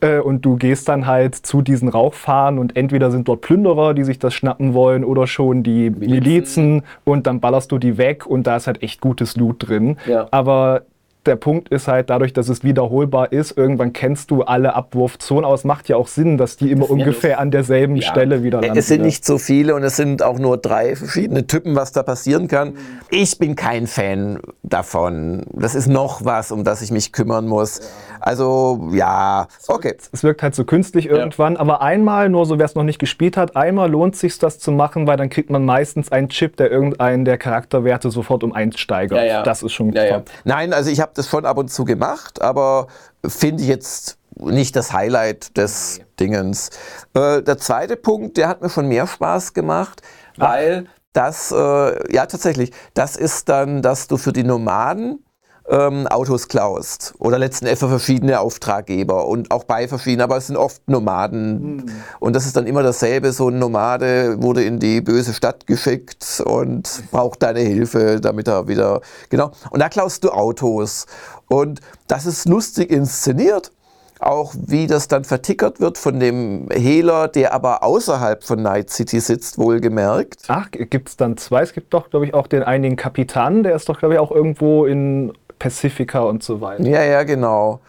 [0.00, 4.04] Äh, und du gehst dann halt zu diesen Rauchfahnen und entweder sind dort Plünderer, die
[4.04, 8.26] sich das schnappen wollen, oder schon die Milizen, Milizen und dann ballerst du die weg
[8.26, 9.96] und da ist halt echt gutes Loot drin.
[10.06, 10.26] Ja.
[10.30, 10.82] Aber
[11.26, 15.54] der Punkt ist halt, dadurch, dass es wiederholbar ist, irgendwann kennst du alle Abwurfzonen, aber
[15.54, 18.10] es macht ja auch Sinn, dass die immer ungefähr an derselben ja.
[18.10, 18.76] Stelle wieder landen.
[18.76, 22.02] Es sind nicht so viele und es sind auch nur drei verschiedene Typen, was da
[22.02, 22.74] passieren kann.
[23.10, 25.42] Ich bin kein Fan davon.
[25.52, 27.80] Das ist noch was, um das ich mich kümmern muss.
[28.24, 29.98] Also ja, okay.
[30.12, 31.60] Es wirkt halt so künstlich irgendwann, ja.
[31.60, 34.72] aber einmal, nur so wer es noch nicht gespielt hat, einmal lohnt sich das zu
[34.72, 38.80] machen, weil dann kriegt man meistens einen Chip, der irgendeinen der Charakterwerte sofort um eins
[38.80, 39.18] steigert.
[39.18, 39.42] Ja, ja.
[39.42, 40.30] Das ist schon ja, top.
[40.44, 42.86] Nein, also ich habe das schon ab und zu gemacht, aber
[43.26, 46.04] finde ich jetzt nicht das Highlight des nee.
[46.20, 46.70] Dingens.
[47.12, 50.00] Äh, der zweite Punkt, der hat mir schon mehr Spaß gemacht,
[50.38, 55.23] weil das, äh, ja tatsächlich, das ist dann, dass du für die Nomaden
[55.68, 60.48] ähm, Autos klaust oder letzten Endes für verschiedene Auftraggeber und auch bei verschiedenen, aber es
[60.48, 61.84] sind oft Nomaden mhm.
[62.20, 66.42] und das ist dann immer dasselbe, so ein Nomade wurde in die böse Stadt geschickt
[66.44, 69.00] und braucht deine Hilfe, damit er wieder,
[69.30, 71.06] genau, und da klaust du Autos
[71.48, 73.72] und das ist lustig inszeniert
[74.20, 79.20] auch wie das dann vertickert wird von dem Hehler, der aber außerhalb von Night City
[79.20, 80.44] sitzt, wohlgemerkt.
[80.48, 81.62] Ach, gibt es dann zwei?
[81.62, 84.30] Es gibt doch, glaube ich, auch den einen Kapitän, der ist doch, glaube ich, auch
[84.30, 86.84] irgendwo in Pacifica und so weiter.
[86.84, 87.80] Ja, ja, genau.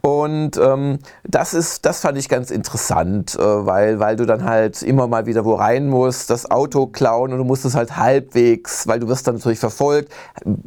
[0.00, 4.82] Und ähm, das ist, das fand ich ganz interessant, äh, weil, weil du dann halt
[4.82, 8.86] immer mal wieder wo rein musst, das Auto klauen und du musst es halt halbwegs,
[8.86, 10.12] weil du wirst dann natürlich verfolgt,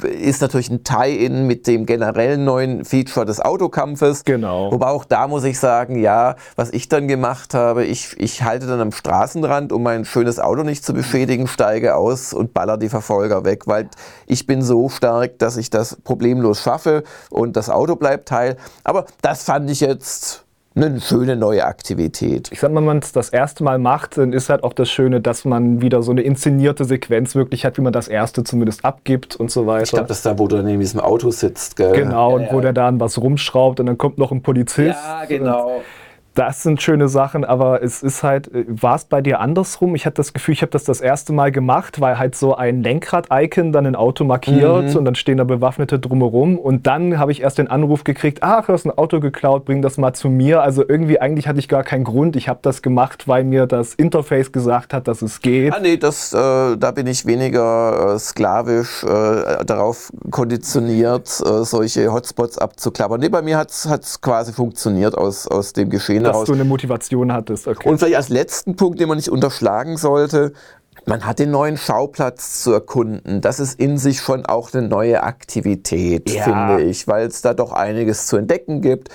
[0.03, 4.25] ist natürlich ein Tie-In mit dem generellen neuen Feature des Autokampfes.
[4.25, 4.69] Genau.
[4.73, 8.67] Wobei auch da muss ich sagen, ja, was ich dann gemacht habe, ich, ich halte
[8.67, 12.89] dann am Straßenrand, um mein schönes Auto nicht zu beschädigen, steige aus und baller die
[12.89, 13.89] Verfolger weg, weil
[14.27, 18.57] ich bin so stark, dass ich das problemlos schaffe und das Auto bleibt heil.
[18.83, 22.49] Aber das fand ich jetzt eine schöne neue Aktivität.
[22.51, 24.89] Ich sag mal, wenn man es das erste Mal macht, dann ist halt auch das
[24.89, 28.85] Schöne, dass man wieder so eine inszenierte Sequenz wirklich hat, wie man das erste zumindest
[28.85, 29.83] abgibt und so weiter.
[29.83, 31.91] Ich glaube, das ist da, wo du dann in diesem Auto sitzt, gell?
[31.91, 32.53] Genau, ja, und ja.
[32.53, 34.97] wo der dann was rumschraubt und dann kommt noch ein Polizist.
[34.97, 35.81] Ja, genau
[36.33, 39.95] das sind schöne Sachen, aber es ist halt, äh, war es bei dir andersrum?
[39.95, 42.81] Ich hatte das Gefühl, ich habe das das erste Mal gemacht, weil halt so ein
[42.83, 44.95] Lenkrad-Icon dann ein Auto markiert mhm.
[44.95, 48.67] und dann stehen da Bewaffnete drumherum und dann habe ich erst den Anruf gekriegt, ach,
[48.67, 50.61] du hast ein Auto geklaut, bring das mal zu mir.
[50.61, 52.35] Also irgendwie eigentlich hatte ich gar keinen Grund.
[52.35, 55.73] Ich habe das gemacht, weil mir das Interface gesagt hat, dass es geht.
[55.73, 62.11] Ah nee, das, äh, da bin ich weniger äh, sklavisch äh, darauf konditioniert, äh, solche
[62.11, 63.19] Hotspots abzuklappern.
[63.19, 66.47] Nee, bei mir hat es quasi funktioniert aus, aus dem Geschehen dass raus.
[66.47, 67.67] du eine Motivation hattest.
[67.67, 67.87] Okay.
[67.87, 70.53] Und vielleicht als letzten Punkt, den man nicht unterschlagen sollte,
[71.05, 73.41] man hat den neuen Schauplatz zu erkunden.
[73.41, 76.43] Das ist in sich schon auch eine neue Aktivität, ja.
[76.43, 79.09] finde ich, weil es da doch einiges zu entdecken gibt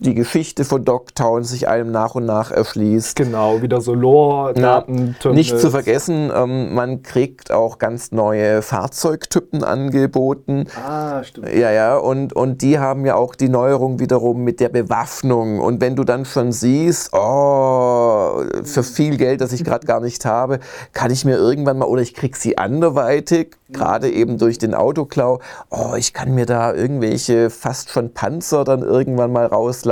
[0.00, 3.16] die Geschichte von Dogtown sich einem nach und nach erschließt.
[3.16, 5.14] Genau, wieder so Lore, Daten.
[5.32, 10.66] Nicht zu vergessen, ähm, man kriegt auch ganz neue Fahrzeugtypen angeboten.
[10.82, 11.52] Ah, stimmt.
[11.52, 15.60] Ja, ja, und, und die haben ja auch die Neuerung wiederum mit der Bewaffnung.
[15.60, 20.24] Und wenn du dann schon siehst, oh, für viel Geld, das ich gerade gar nicht
[20.24, 20.60] habe,
[20.92, 25.40] kann ich mir irgendwann mal, oder ich krieg sie anderweitig, gerade eben durch den Autoklau,
[25.68, 29.89] oh, ich kann mir da irgendwelche fast schon Panzer dann irgendwann mal rauslassen.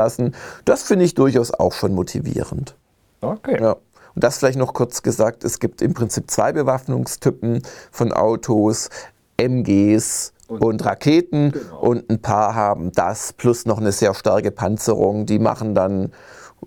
[0.64, 2.74] Das finde ich durchaus auch schon motivierend.
[3.20, 3.58] Okay.
[3.60, 3.76] Ja.
[4.14, 8.90] Und das vielleicht noch kurz gesagt, es gibt im Prinzip zwei Bewaffnungstypen von Autos,
[9.36, 11.80] MGs und, und Raketen genau.
[11.80, 16.12] und ein paar haben das plus noch eine sehr starke Panzerung, die machen dann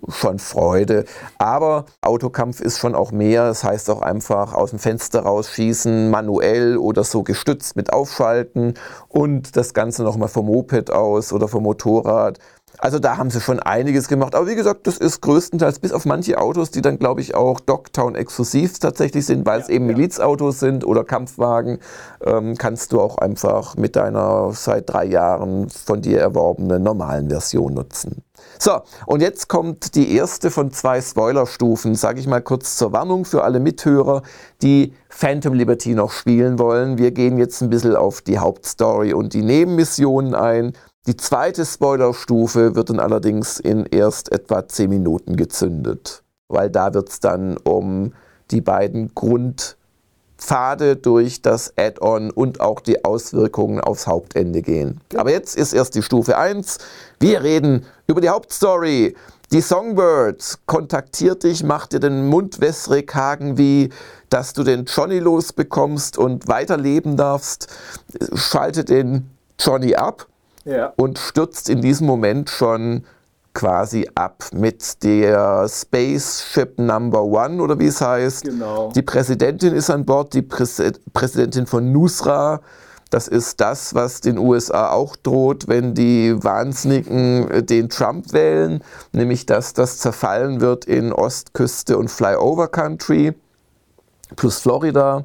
[0.08, 1.04] schon Freude.
[1.38, 3.44] Aber Autokampf ist schon auch mehr.
[3.44, 8.74] Das heißt auch einfach aus dem Fenster rausschießen, manuell oder so gestützt mit Aufschalten
[9.08, 12.38] und das Ganze nochmal vom Moped aus oder vom Motorrad.
[12.78, 14.34] Also da haben sie schon einiges gemacht.
[14.34, 17.60] Aber wie gesagt, das ist größtenteils bis auf manche Autos, die dann, glaube ich, auch
[17.60, 19.96] Dogtown exklusiv tatsächlich sind, weil es eben ja.
[19.96, 21.78] Milizautos sind oder Kampfwagen,
[22.24, 27.74] ähm, kannst du auch einfach mit deiner seit drei Jahren von dir erworbenen normalen Version
[27.74, 28.22] nutzen.
[28.58, 33.24] So, und jetzt kommt die erste von zwei Spoilerstufen, sage ich mal kurz zur Warnung
[33.24, 34.22] für alle Mithörer,
[34.62, 36.98] die Phantom Liberty noch spielen wollen.
[36.98, 40.74] Wir gehen jetzt ein bisschen auf die Hauptstory und die Nebenmissionen ein.
[41.08, 47.08] Die zweite Spoilerstufe wird dann allerdings in erst etwa 10 Minuten gezündet, weil da wird
[47.08, 48.12] es dann um
[48.52, 55.00] die beiden Grundpfade durch das Add-on und auch die Auswirkungen aufs Hauptende gehen.
[55.16, 56.78] Aber jetzt ist erst die Stufe 1.
[57.18, 59.16] Wir reden über die Hauptstory.
[59.50, 63.88] Die Songbird kontaktiert dich, macht dir den Mund wässrig, Hagen wie,
[64.28, 67.66] dass du den Johnny losbekommst und weiterleben darfst.
[68.34, 70.28] Schaltet den Johnny ab
[70.64, 70.92] ja.
[70.96, 73.04] und stürzt in diesem Moment schon
[73.54, 78.44] quasi ab mit der Spaceship Number One oder wie es heißt.
[78.44, 78.90] Genau.
[78.94, 82.60] Die Präsidentin ist an Bord, die Präs Präsidentin von Nusra.
[83.10, 88.82] Das ist das, was den USA auch droht, wenn die Wahnsinnigen äh, den Trump wählen,
[89.12, 93.34] nämlich dass das zerfallen wird in Ostküste und Flyover Country
[94.36, 95.24] plus Florida.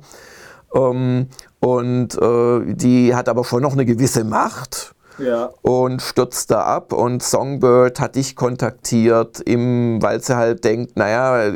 [0.76, 1.30] Ähm,
[1.62, 5.50] und äh, die hat aber schon noch eine gewisse Macht ja.
[5.62, 6.94] und stürzt da ab.
[6.94, 11.52] Und Songbird hat dich kontaktiert, im, weil sie halt denkt, naja,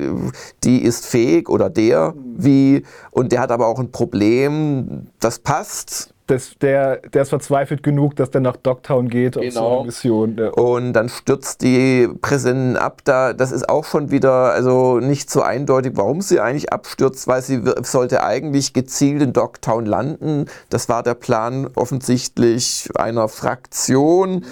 [0.63, 2.35] die ist fähig oder der, mhm.
[2.37, 7.83] wie, und der hat aber auch ein Problem, das passt das, der, der ist verzweifelt
[7.83, 9.45] genug, dass der nach Dogtown geht genau.
[9.45, 10.37] auf so eine Mission.
[10.37, 10.49] Ja.
[10.51, 13.01] Und dann stürzt die Präsidentin ab.
[13.03, 17.41] Da, das ist auch schon wieder also nicht so eindeutig, warum sie eigentlich abstürzt, weil
[17.41, 20.45] sie sollte eigentlich gezielt in Dogtown landen.
[20.69, 24.45] Das war der Plan offensichtlich einer Fraktion.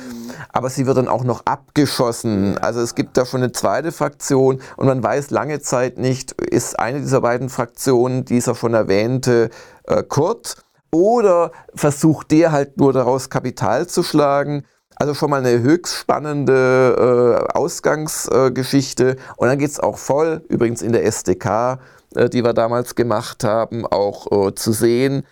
[0.52, 2.58] Aber sie wird dann auch noch abgeschossen.
[2.58, 6.78] Also es gibt da schon eine zweite Fraktion und man weiß lange Zeit nicht, ist
[6.78, 9.50] eine dieser beiden Fraktionen dieser schon erwähnte
[9.86, 10.58] äh, Kurt
[10.92, 14.66] oder versucht der halt nur daraus Kapital zu schlagen.
[14.96, 19.12] Also schon mal eine höchst spannende äh, Ausgangsgeschichte.
[19.12, 21.80] Äh, und dann geht es auch voll, übrigens in der SDK,
[22.16, 25.24] äh, die wir damals gemacht haben, auch äh, zu sehen.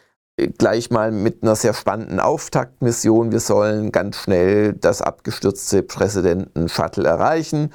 [0.58, 3.32] Gleich mal mit einer sehr spannenden Auftaktmission.
[3.32, 7.74] Wir sollen ganz schnell das abgestürzte Präsidenten-Shuttle erreichen.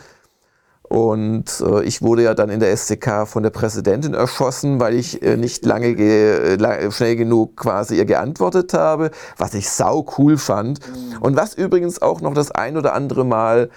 [0.92, 5.22] Und äh, ich wurde ja dann in der SCK von der Präsidentin erschossen, weil ich
[5.22, 10.36] äh, nicht lange ge äh, schnell genug quasi ihr geantwortet habe, was ich sau cool
[10.36, 10.80] fand.
[10.86, 11.22] Mhm.
[11.22, 13.70] Und was übrigens auch noch das ein oder andere Mal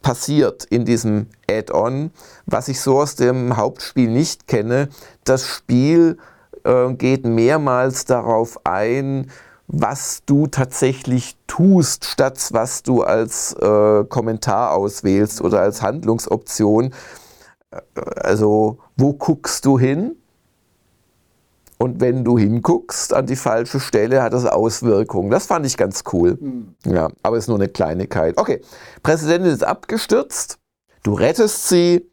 [0.00, 2.12] passiert in diesem Add-on,
[2.46, 4.88] was ich so aus dem Hauptspiel nicht kenne.
[5.24, 6.16] Das Spiel
[6.64, 9.30] äh, geht mehrmals darauf ein,
[9.72, 16.92] was du tatsächlich tust, statt was du als äh, Kommentar auswählst oder als Handlungsoption.
[17.70, 17.80] Äh,
[18.16, 20.16] also, wo guckst du hin?
[21.78, 25.30] Und wenn du hinguckst an die falsche Stelle, hat das Auswirkungen.
[25.30, 26.38] Das fand ich ganz cool.
[26.40, 26.74] Mhm.
[26.86, 28.38] Ja, aber ist nur eine Kleinigkeit.
[28.38, 28.60] Okay,
[29.02, 30.58] Präsidentin ist abgestürzt.
[31.02, 32.08] Du rettest sie.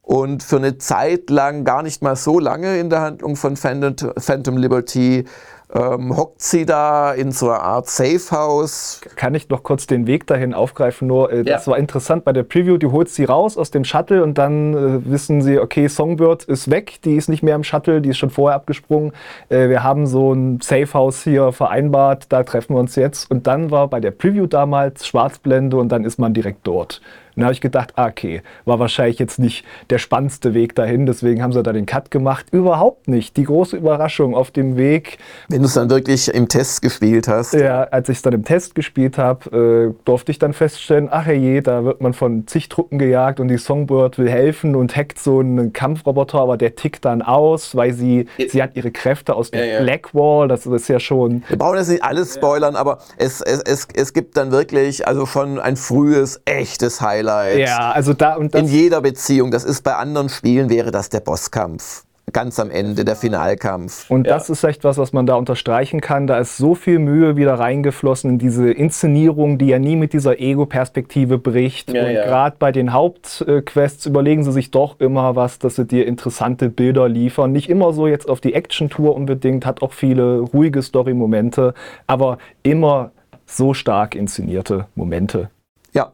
[0.00, 4.56] Und für eine Zeit lang, gar nicht mal so lange in der Handlung von Phantom
[4.56, 5.24] Liberty,
[5.72, 9.00] ähm, hockt sie da in so einer Art Safehouse.
[9.16, 11.06] Kann ich noch kurz den Weg dahin aufgreifen?
[11.06, 12.76] Nur, äh, das war interessant bei der Preview.
[12.76, 16.70] Die holt sie raus aus dem Shuttle und dann äh, wissen sie, okay, Songbird ist
[16.70, 19.12] weg, die ist nicht mehr im Shuttle, die ist schon vorher abgesprungen.
[19.48, 23.30] Äh, wir haben so ein Safehouse hier vereinbart, da treffen wir uns jetzt.
[23.30, 27.00] Und dann war bei der Preview damals Schwarzblende und dann ist man direkt dort.
[27.40, 31.42] Dann habe ich gedacht, ah, okay, war wahrscheinlich jetzt nicht der spannendste Weg dahin, deswegen
[31.42, 32.46] haben sie da den Cut gemacht.
[32.52, 33.36] Überhaupt nicht.
[33.36, 35.18] Die große Überraschung auf dem Weg.
[35.48, 37.54] Wenn du es dann wirklich im Test gespielt hast.
[37.54, 41.26] Ja, als ich es dann im Test gespielt habe, äh, durfte ich dann feststellen, ach
[41.26, 45.18] je, da wird man von zig Truppen gejagt und die Songbird will helfen und hackt
[45.18, 49.50] so einen Kampfroboter, aber der tickt dann aus, weil sie, sie hat ihre Kräfte aus
[49.50, 49.82] dem ja, ja.
[49.82, 51.42] Blackwall, das ist ja schon...
[51.48, 52.80] Wir brauchen jetzt nicht alles spoilern, ja.
[52.80, 57.29] aber es, es, es, es gibt dann wirklich also schon ein frühes, echtes Highlight.
[57.58, 61.08] Ja, also da und das In jeder Beziehung, das ist bei anderen Spielen, wäre das
[61.08, 64.10] der Bosskampf ganz am Ende, der Finalkampf.
[64.10, 64.52] Und das ja.
[64.52, 66.26] ist echt was, was man da unterstreichen kann.
[66.26, 70.38] Da ist so viel Mühe wieder reingeflossen in diese Inszenierung, die ja nie mit dieser
[70.40, 71.92] Ego-Perspektive bricht.
[71.92, 72.24] Ja, und ja.
[72.24, 77.08] gerade bei den Hauptquests überlegen sie sich doch immer was, dass sie dir interessante Bilder
[77.08, 77.52] liefern.
[77.52, 81.74] Nicht immer so jetzt auf die Action-Tour unbedingt, hat auch viele ruhige Story-Momente,
[82.06, 83.12] aber immer
[83.46, 85.50] so stark inszenierte Momente.
[85.92, 86.12] Ja,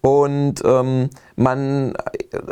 [0.00, 1.94] und ähm, man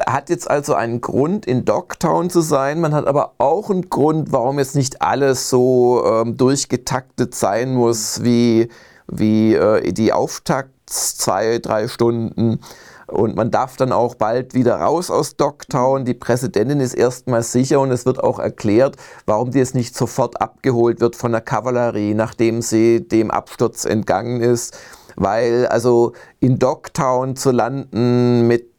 [0.06, 2.80] hat jetzt also einen Grund, in Dogtown zu sein.
[2.80, 8.22] Man hat aber auch einen Grund, warum jetzt nicht alles so ähm, durchgetaktet sein muss,
[8.22, 8.68] wie,
[9.08, 12.60] wie äh, die Auftakt zwei, drei Stunden.
[13.08, 16.04] Und man darf dann auch bald wieder raus aus Dogtown.
[16.04, 20.40] Die Präsidentin ist erstmal sicher und es wird auch erklärt, warum die jetzt nicht sofort
[20.40, 24.78] abgeholt wird von der Kavallerie, nachdem sie dem Absturz entgangen ist
[25.16, 28.70] weil also in Dogtown zu landen mit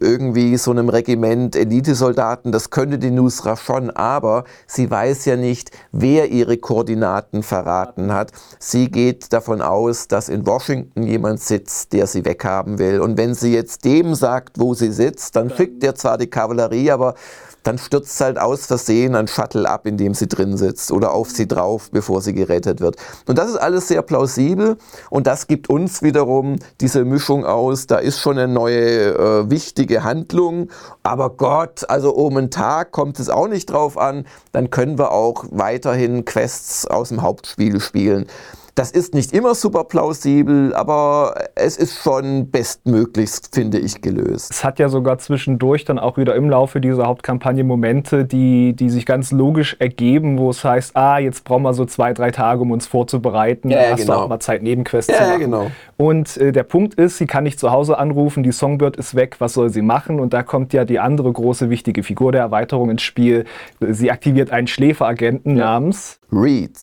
[0.00, 5.70] irgendwie so einem Regiment Elitesoldaten, das könnte die Nusra schon, aber sie weiß ja nicht,
[5.92, 8.32] wer ihre Koordinaten verraten hat.
[8.58, 13.00] Sie geht davon aus, dass in Washington jemand sitzt, der sie weghaben will.
[13.00, 16.90] Und wenn sie jetzt dem sagt, wo sie sitzt, dann fickt er zwar die Kavallerie,
[16.90, 17.14] aber
[17.68, 21.30] dann stürzt halt aus Versehen ein Shuttle ab, in dem sie drin sitzt oder auf
[21.30, 22.96] sie drauf, bevor sie gerettet wird.
[23.26, 24.78] Und das ist alles sehr plausibel
[25.10, 30.02] und das gibt uns wiederum diese Mischung aus, da ist schon eine neue äh, wichtige
[30.02, 30.70] Handlung,
[31.02, 35.12] aber Gott, also um einen Tag kommt es auch nicht drauf an, dann können wir
[35.12, 38.24] auch weiterhin Quests aus dem Hauptspiel spielen.
[38.78, 44.52] Das ist nicht immer super plausibel, aber es ist schon bestmöglichst, finde ich, gelöst.
[44.52, 48.88] Es hat ja sogar zwischendurch dann auch wieder im Laufe dieser Hauptkampagne Momente, die, die
[48.88, 52.60] sich ganz logisch ergeben, wo es heißt, ah, jetzt brauchen wir so zwei, drei Tage,
[52.62, 53.68] um uns vorzubereiten.
[53.68, 54.14] Ja, Dann hast genau.
[54.14, 55.40] du auch mal Zeit, Nebenquests ja, zu machen.
[55.40, 55.70] Genau.
[55.96, 59.34] Und äh, der Punkt ist, sie kann nicht zu Hause anrufen, die Songbird ist weg,
[59.40, 60.20] was soll sie machen?
[60.20, 63.44] Und da kommt ja die andere große wichtige Figur der Erweiterung ins Spiel.
[63.80, 65.64] Sie aktiviert einen Schläferagenten ja.
[65.64, 66.78] namens Reed.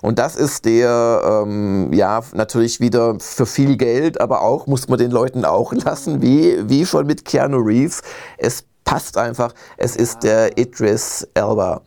[0.00, 4.98] Und das ist der, ähm, ja, natürlich wieder für viel Geld, aber auch, muss man
[4.98, 8.02] den Leuten auch lassen, wie, wie schon mit Keanu Reeves.
[8.38, 11.82] Es passt einfach, es ist der Idris Elba.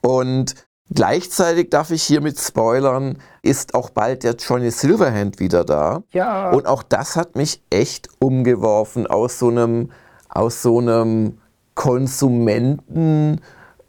[0.00, 0.54] Und
[0.94, 6.02] Gleichzeitig darf ich hiermit spoilern, ist auch bald der Johnny Silverhand wieder da.
[6.10, 6.50] Ja.
[6.50, 9.90] Und auch das hat mich echt umgeworfen aus so einem,
[10.28, 11.38] aus so einem
[11.74, 13.40] Konsumenten,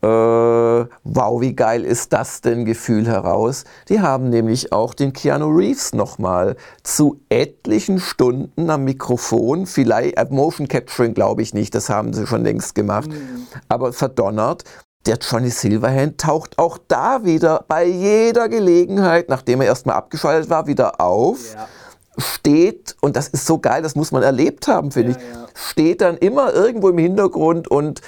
[0.04, 3.64] äh, wow, wie geil ist das denn Gefühl heraus.
[3.88, 10.28] Die haben nämlich auch den Keanu Reeves nochmal zu etlichen Stunden am Mikrofon, vielleicht, äh,
[10.30, 13.48] Motion Capturing glaube ich nicht, das haben sie schon längst gemacht, mhm.
[13.70, 14.66] aber verdonnert.
[15.06, 20.68] Der Johnny Silverhand taucht auch da wieder bei jeder Gelegenheit, nachdem er erstmal abgeschaltet war,
[20.68, 21.56] wieder auf.
[21.56, 21.68] Ja
[22.16, 25.48] steht, und das ist so geil, das muss man erlebt haben, finde ja, ich, ja.
[25.56, 28.02] steht dann immer irgendwo im Hintergrund und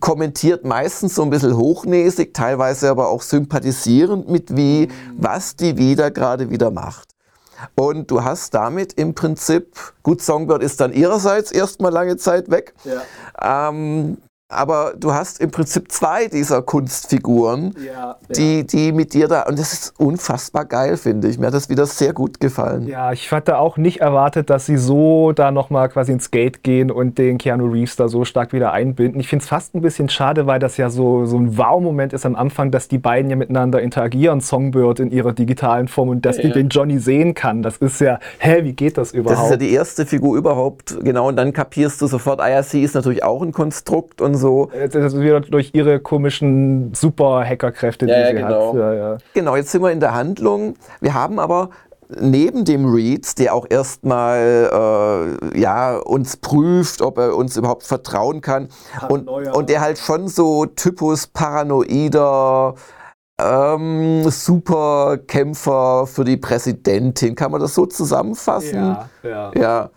[0.00, 4.90] kommentiert meistens so ein bisschen hochnäsig, teilweise aber auch sympathisierend mit wie, mhm.
[5.16, 7.08] was die wieder gerade wieder macht.
[7.74, 12.74] Und du hast damit im Prinzip, gut, Songbird ist dann ihrerseits erstmal lange Zeit weg.
[12.84, 13.68] Ja.
[13.70, 14.18] Ähm,
[14.50, 19.58] aber du hast im Prinzip zwei dieser Kunstfiguren, ja, die, die mit dir da, und
[19.58, 21.38] das ist unfassbar geil, finde ich.
[21.38, 22.86] Mir hat das wieder sehr gut gefallen.
[22.86, 26.90] Ja, ich hatte auch nicht erwartet, dass sie so da nochmal quasi ins Gate gehen
[26.90, 29.20] und den Keanu Reeves da so stark wieder einbinden.
[29.20, 32.24] Ich finde es fast ein bisschen schade, weil das ja so, so ein Wow-Moment ist
[32.24, 36.38] am Anfang, dass die beiden ja miteinander interagieren, Songbird in ihrer digitalen Form und dass
[36.38, 36.54] ja, die ja.
[36.54, 37.62] den Johnny sehen kann.
[37.62, 39.38] Das ist ja, hä, wie geht das überhaupt?
[39.38, 42.94] Das ist ja die erste Figur überhaupt, genau, und dann kapierst du sofort, IRC ist
[42.94, 44.70] natürlich auch ein Konstrukt und so.
[44.72, 48.72] Das ist wieder durch ihre komischen Super-Hackerkräfte, die ja, sie genau.
[48.72, 48.80] hat.
[48.80, 49.18] Ja, ja.
[49.34, 50.74] Genau, jetzt sind wir in der Handlung.
[51.00, 51.70] Wir haben aber
[52.08, 58.40] neben dem Reeds, der auch erstmal äh, ja, uns prüft, ob er uns überhaupt vertrauen
[58.40, 58.68] kann
[59.08, 62.74] und, und der halt schon so Typus paranoider
[63.40, 68.74] ähm, Superkämpfer für die Präsidentin, kann man das so zusammenfassen?
[68.74, 69.52] Ja, ja.
[69.54, 69.90] ja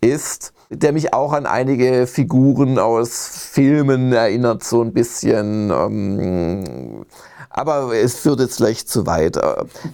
[0.00, 5.70] ist der mich auch an einige Figuren aus Filmen erinnert, so ein bisschen.
[5.70, 7.04] Ähm,
[7.50, 9.38] aber es führt jetzt leicht zu weit.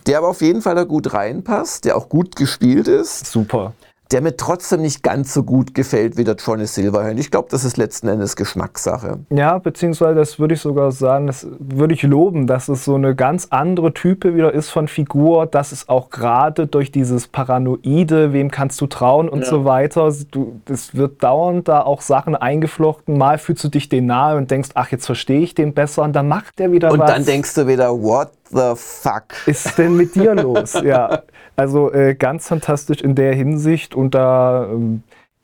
[0.07, 3.27] Der aber auf jeden Fall da gut reinpasst, der auch gut gespielt ist.
[3.27, 3.75] Super.
[4.12, 7.18] Der mir trotzdem nicht ganz so gut gefällt wie der Johnny Silverhand.
[7.18, 9.20] Ich glaube, das ist letzten Endes Geschmackssache.
[9.30, 13.14] Ja, beziehungsweise das würde ich sogar sagen, das würde ich loben, dass es so eine
[13.14, 18.51] ganz andere Type wieder ist von Figur, dass es auch gerade durch dieses Paranoide, wem
[18.51, 19.47] kannst du trauen und ja.
[19.47, 23.16] so weiter, es wird dauernd da auch Sachen eingeflochten.
[23.16, 26.12] Mal fühlst du dich den nahe und denkst, ach, jetzt verstehe ich den besser und
[26.12, 27.09] dann macht der wieder und was.
[27.09, 30.74] Und dann denkst du wieder, what the fuck ist denn mit dir los?
[30.84, 31.22] ja,
[31.57, 35.03] also äh, ganz fantastisch in der Hinsicht und da ähm,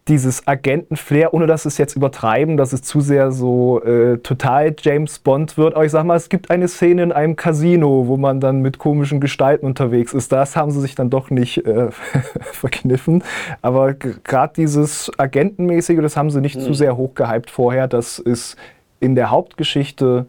[0.08, 5.18] dieses Agenten-Flair, ohne dass es jetzt übertreiben, dass es zu sehr so äh, total James
[5.18, 5.74] Bond wird.
[5.74, 8.78] Aber ich sag mal, es gibt eine Szene in einem Casino, wo man dann mit
[8.78, 10.32] komischen Gestalten unterwegs ist.
[10.32, 11.90] Das haben sie sich dann doch nicht äh,
[12.52, 13.22] verkniffen.
[13.60, 16.60] Aber gerade dieses Agentenmäßige, das haben sie nicht mhm.
[16.62, 17.86] zu sehr hochgehypt vorher.
[17.86, 18.56] Das ist
[19.00, 20.26] in der Hauptgeschichte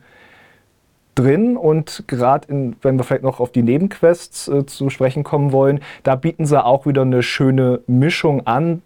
[1.19, 2.47] drin und gerade
[2.81, 6.63] wenn wir vielleicht noch auf die Nebenquests äh, zu sprechen kommen wollen, da bieten sie
[6.63, 8.81] auch wieder eine schöne Mischung an.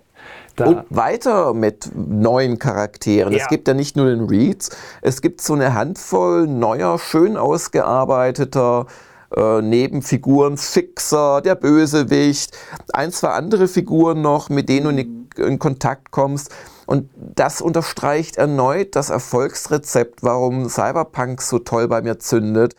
[0.55, 3.33] Da und weiter mit neuen Charakteren.
[3.33, 3.39] Ja.
[3.39, 8.87] Es gibt ja nicht nur den Reeds, es gibt so eine Handvoll neuer, schön ausgearbeiteter
[9.35, 12.55] äh, Nebenfiguren, Fixer, der Bösewicht,
[12.93, 16.53] ein, zwei andere Figuren noch, mit denen du in, in Kontakt kommst.
[16.85, 22.75] Und das unterstreicht erneut das Erfolgsrezept, warum Cyberpunk so toll bei mir zündet.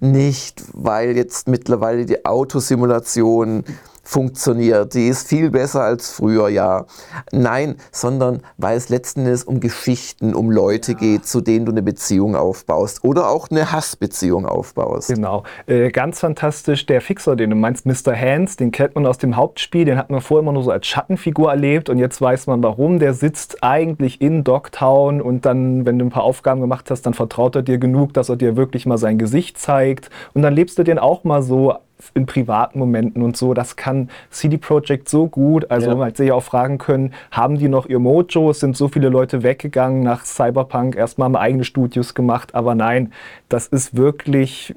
[0.00, 3.64] Nicht, weil jetzt mittlerweile die Autosimulation
[4.08, 4.94] funktioniert.
[4.94, 6.86] Die ist viel besser als früher, ja.
[7.30, 10.98] Nein, sondern weil es letzten Endes um Geschichten, um Leute ja.
[10.98, 15.08] geht, zu denen du eine Beziehung aufbaust oder auch eine Hassbeziehung aufbaust.
[15.08, 15.42] Genau.
[15.66, 18.16] Äh, ganz fantastisch, der Fixer, den du meinst, Mr.
[18.16, 20.86] Hands, den kennt man aus dem Hauptspiel, den hat man vorher immer nur so als
[20.86, 23.00] Schattenfigur erlebt und jetzt weiß man warum.
[23.00, 27.12] Der sitzt eigentlich in Dogtown und dann, wenn du ein paar Aufgaben gemacht hast, dann
[27.12, 30.78] vertraut er dir genug, dass er dir wirklich mal sein Gesicht zeigt und dann lebst
[30.78, 31.74] du den auch mal so
[32.14, 33.54] in privaten Momenten und so.
[33.54, 35.70] Das kann CD Projekt so gut.
[35.70, 35.96] Also ja.
[35.96, 38.50] man sich auch fragen können, haben die noch ihr Mojo?
[38.50, 42.54] Es sind so viele Leute weggegangen nach Cyberpunk, erstmal mal eigene Studios gemacht.
[42.54, 43.12] Aber nein,
[43.48, 44.74] das ist wirklich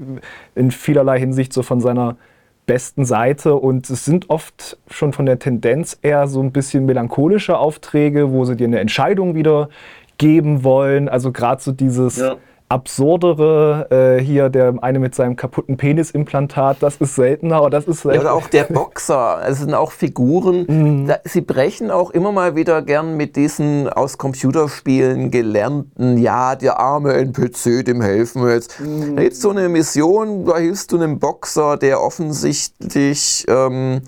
[0.55, 2.17] in vielerlei Hinsicht so von seiner
[2.65, 7.57] besten Seite und es sind oft schon von der Tendenz eher so ein bisschen melancholische
[7.57, 9.69] Aufträge, wo sie dir eine Entscheidung wieder
[10.17, 11.09] geben wollen.
[11.09, 12.37] Also gerade so dieses ja
[12.71, 18.01] absurdere, äh, hier der eine mit seinem kaputten Penisimplantat, das ist seltener, aber das ist
[18.01, 18.23] seltener.
[18.23, 21.07] Ja, oder auch der Boxer, es sind auch Figuren, mhm.
[21.07, 26.79] da, sie brechen auch immer mal wieder gern mit diesen aus Computerspielen gelernten, ja, der
[26.79, 28.79] arme NPC, dem helfen wir jetzt.
[28.79, 29.17] Mhm.
[29.17, 34.01] Da gibt so eine Mission, da hilfst du einem Boxer, der offensichtlich, ähm,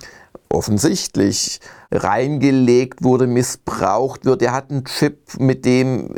[0.53, 1.59] offensichtlich
[1.91, 4.41] reingelegt wurde, missbraucht wird.
[4.41, 6.15] Er hat einen Chip, mit dem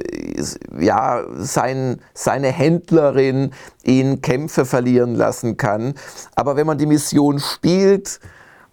[0.80, 3.52] ja, sein, seine Händlerin
[3.84, 5.96] ihn Kämpfe verlieren lassen kann.
[6.36, 8.20] Aber wenn man die Mission spielt,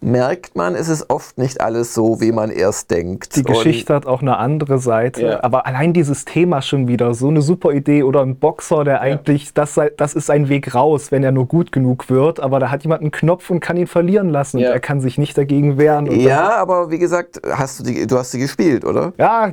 [0.03, 3.35] merkt man, es ist oft nicht alles so, wie man erst denkt.
[3.35, 5.21] Die Geschichte hat auch eine andere Seite.
[5.21, 5.43] Ja.
[5.43, 8.99] Aber allein dieses Thema schon wieder, so eine super Idee oder ein Boxer, der ja.
[9.01, 12.69] eigentlich, das, das ist ein Weg raus, wenn er nur gut genug wird, aber da
[12.69, 14.67] hat jemand einen Knopf und kann ihn verlieren lassen ja.
[14.67, 16.07] und er kann sich nicht dagegen wehren.
[16.19, 19.13] Ja, aber wie gesagt, hast du, die, du hast sie gespielt, oder?
[19.17, 19.49] Ja,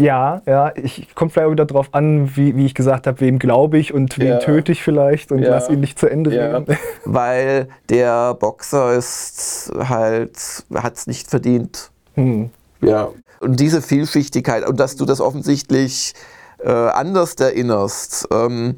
[0.00, 3.38] ja, ja, ich komme vielleicht auch wieder darauf an, wie, wie ich gesagt habe, wem
[3.38, 4.38] glaube ich und wen ja.
[4.38, 5.50] töte ich vielleicht und ja.
[5.50, 6.56] lass ihn nicht zu Ende ja.
[6.56, 6.76] reden.
[7.04, 11.90] Weil der Boxer ist halt, hat es nicht verdient.
[12.14, 12.50] Hm.
[12.80, 13.08] Ja.
[13.40, 16.14] Und diese Vielschichtigkeit und dass du das offensichtlich
[16.58, 18.76] äh, anders erinnerst, ähm,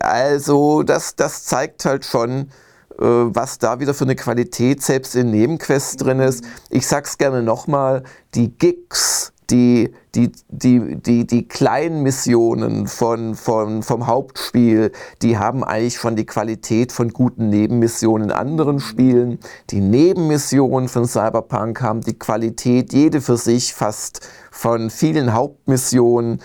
[0.00, 2.50] also das, das zeigt halt schon,
[2.98, 6.44] äh, was da wieder für eine Qualität selbst in Nebenquests drin ist.
[6.70, 8.02] Ich sag's gerne nochmal,
[8.34, 14.92] die Gigs die, die, die, die, die kleinen Missionen von, von, vom Hauptspiel,
[15.22, 19.38] die haben eigentlich schon die Qualität von guten Nebenmissionen in anderen Spielen.
[19.70, 26.40] Die Nebenmissionen von Cyberpunk haben die Qualität, jede für sich fast von vielen Hauptmissionen.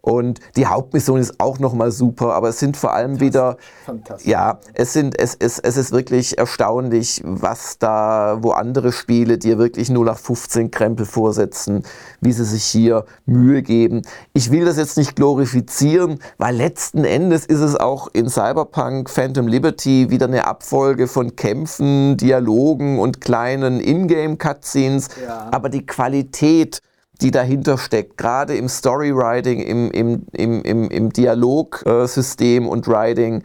[0.00, 3.56] Und die Hauptmission ist auch nochmal super, aber es sind vor allem wieder,
[4.22, 9.58] ja, es sind, es, es, es ist wirklich erstaunlich, was da, wo andere Spiele dir
[9.58, 11.82] wirklich nur nach 15 Krempel vorsetzen,
[12.20, 14.02] wie sie sich hier Mühe geben.
[14.34, 19.48] Ich will das jetzt nicht glorifizieren, weil letzten Endes ist es auch in Cyberpunk Phantom
[19.48, 25.48] Liberty wieder eine Abfolge von Kämpfen, Dialogen und kleinen Ingame-Cutscenes, ja.
[25.50, 26.80] aber die Qualität
[27.20, 33.42] die dahinter steckt, gerade im Storywriting, im, im, im, im, im Dialogsystem und Writing,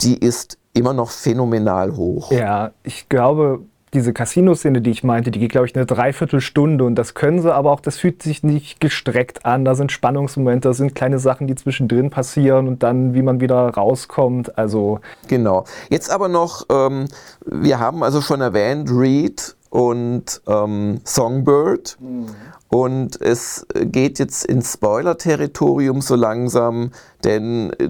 [0.00, 2.30] die ist immer noch phänomenal hoch.
[2.32, 3.60] Ja, ich glaube,
[3.92, 7.52] diese Casino-Szene, die ich meinte, die geht, glaube ich, eine Dreiviertelstunde und das können sie,
[7.52, 9.64] aber auch das fühlt sich nicht gestreckt an.
[9.64, 13.68] Da sind Spannungsmomente, da sind kleine Sachen, die zwischendrin passieren und dann, wie man wieder
[13.68, 14.56] rauskommt.
[14.56, 15.64] Also genau.
[15.88, 17.06] Jetzt aber noch, ähm,
[17.44, 21.96] wir haben also schon erwähnt, Reed und ähm, Songbird.
[22.00, 22.26] Mhm.
[22.68, 26.90] Und es geht jetzt ins Spoiler-Territorium so langsam,
[27.24, 27.88] denn äh,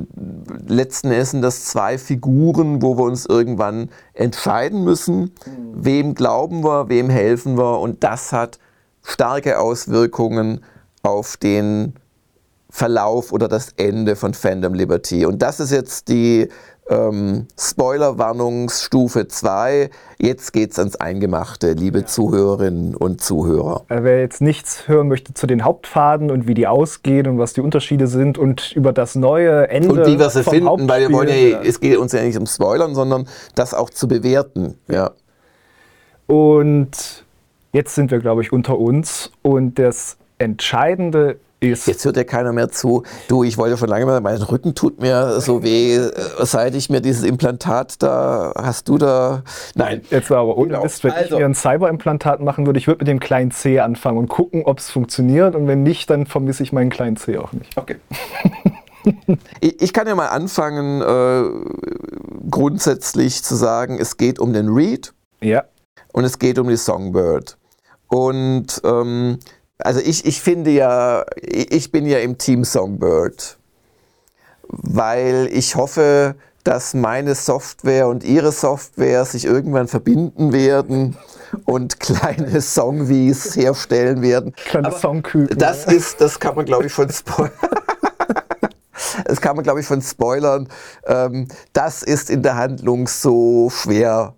[0.66, 5.72] letzten Endes sind das zwei Figuren, wo wir uns irgendwann entscheiden müssen, mhm.
[5.74, 7.80] wem glauben wir, wem helfen wir.
[7.80, 8.58] Und das hat
[9.02, 10.62] starke Auswirkungen
[11.02, 11.94] auf den
[12.70, 15.26] Verlauf oder das Ende von Fandom Liberty.
[15.26, 16.48] Und das ist jetzt die
[16.90, 19.90] ähm, Spoilerwarnungsstufe 2.
[20.18, 22.06] Jetzt geht's ans Eingemachte, liebe ja.
[22.06, 23.84] Zuhörerinnen und Zuhörer.
[23.88, 27.52] Also wer jetzt nichts hören möchte zu den Hauptpfaden und wie die ausgehen und was
[27.52, 29.88] die Unterschiede sind und über das neue Ende.
[29.90, 32.46] Und wie wir sie finden, weil wir wollen ja, es geht uns ja nicht um
[32.46, 34.74] Spoilern, sondern das auch zu bewerten.
[34.88, 35.12] Ja.
[36.26, 37.24] Und
[37.72, 39.30] jetzt sind wir, glaube ich, unter uns.
[39.42, 41.86] Und das Entscheidende ist.
[41.86, 43.04] Jetzt hört ja keiner mehr zu.
[43.28, 46.90] Du, ich wollte schon lange mal, mein Rücken tut mir so weh, äh, seit ich
[46.90, 49.42] mir dieses Implantat da, hast du da,
[49.74, 50.02] nein.
[50.10, 50.82] Jetzt aber ohne genau.
[50.82, 51.34] Wenn also.
[51.34, 54.64] ich mir ein Cyberimplantat machen würde, ich würde mit dem kleinen C anfangen und gucken,
[54.64, 57.76] ob es funktioniert und wenn nicht, dann vermisse ich meinen kleinen C auch nicht.
[57.76, 57.96] Okay.
[59.60, 65.12] ich kann ja mal anfangen, äh, grundsätzlich zu sagen, es geht um den Read.
[65.40, 65.64] Ja.
[66.12, 67.56] Und es geht um die Songbird.
[68.08, 69.38] Und ähm,
[69.82, 73.58] also ich, ich finde ja, ich bin ja im Team Songbird,
[74.68, 81.16] weil ich hoffe, dass meine Software und ihre Software sich irgendwann verbinden werden
[81.64, 84.52] und kleine Songwies herstellen werden.
[84.66, 85.58] Kleine Songküken.
[85.58, 87.52] Das ist, das kann man glaube ich schon spoilern.
[89.24, 90.68] das kann man glaube ich schon spoilern.
[91.06, 94.34] Ähm, das ist in der Handlung so schwer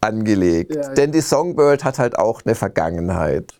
[0.00, 0.74] angelegt.
[0.74, 0.94] Ja, ja.
[0.94, 3.59] Denn die Songbird hat halt auch eine Vergangenheit.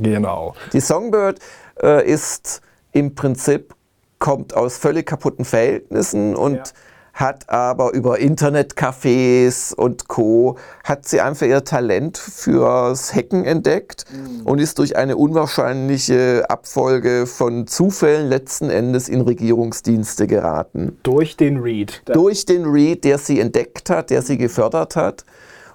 [0.00, 0.54] Genau.
[0.72, 1.38] Die Songbird
[1.82, 2.60] äh, ist
[2.92, 3.74] im Prinzip,
[4.18, 6.64] kommt aus völlig kaputten Verhältnissen und ja.
[7.14, 10.58] hat aber über Internetcafés und Co.
[10.84, 14.46] hat sie einfach ihr Talent fürs Hacken entdeckt mhm.
[14.46, 20.98] und ist durch eine unwahrscheinliche Abfolge von Zufällen letzten Endes in Regierungsdienste geraten.
[21.02, 22.02] Durch den Read.
[22.06, 25.24] Durch den Read, der sie entdeckt hat, der sie gefördert hat.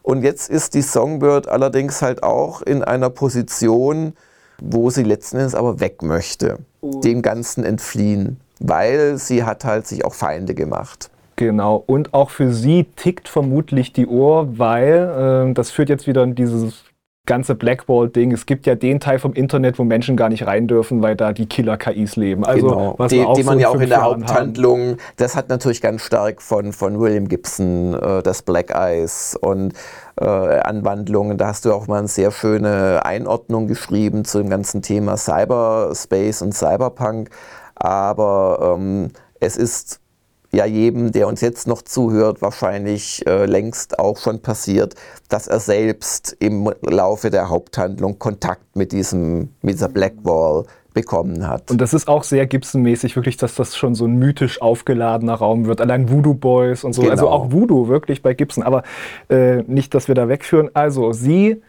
[0.06, 4.14] Und jetzt ist die Songbird allerdings halt auch in einer Position,
[4.62, 7.02] wo sie letzten Endes aber weg möchte, uh.
[7.02, 11.10] dem Ganzen entfliehen, weil sie hat halt sich auch Feinde gemacht.
[11.38, 16.22] Genau, und auch für sie tickt vermutlich die Uhr, weil äh, das führt jetzt wieder
[16.22, 16.85] in dieses
[17.26, 18.32] ganze Blackwall-Ding.
[18.32, 21.34] Es gibt ja den Teil vom Internet, wo Menschen gar nicht rein dürfen, weil da
[21.34, 22.46] die Killer-KIs leben.
[22.46, 22.96] Also, genau.
[22.98, 24.98] was die, die man ja auch in der Jahren Haupthandlung, haben.
[25.18, 29.74] das hat natürlich ganz stark von, von William Gibson, äh, das Black Eyes und
[30.20, 31.38] äh, Anwandlungen.
[31.38, 36.42] Da hast du auch mal eine sehr schöne Einordnung geschrieben zu dem ganzen Thema Cyberspace
[36.42, 37.30] und Cyberpunk.
[37.76, 39.10] Aber ähm,
[39.40, 40.00] es ist
[40.56, 44.96] ja jedem, der uns jetzt noch zuhört, wahrscheinlich äh, längst auch schon passiert,
[45.30, 51.48] dass er selbst im Laufe der Haupthandlung Kontakt mit, diesem, mit dieser Black Wall bekommen
[51.48, 51.70] hat.
[51.70, 55.66] Und das ist auch sehr Gibson-mäßig, wirklich, dass das schon so ein mythisch aufgeladener Raum
[55.66, 55.82] wird.
[55.82, 57.02] Allein Voodoo Boys und so.
[57.02, 57.22] Also genau.
[57.28, 58.64] Also auch Voodoo wirklich bei Gibson.
[58.64, 58.84] Aber
[59.30, 60.72] äh, nicht, dass wir da wegführen.
[60.74, 61.62] Also sie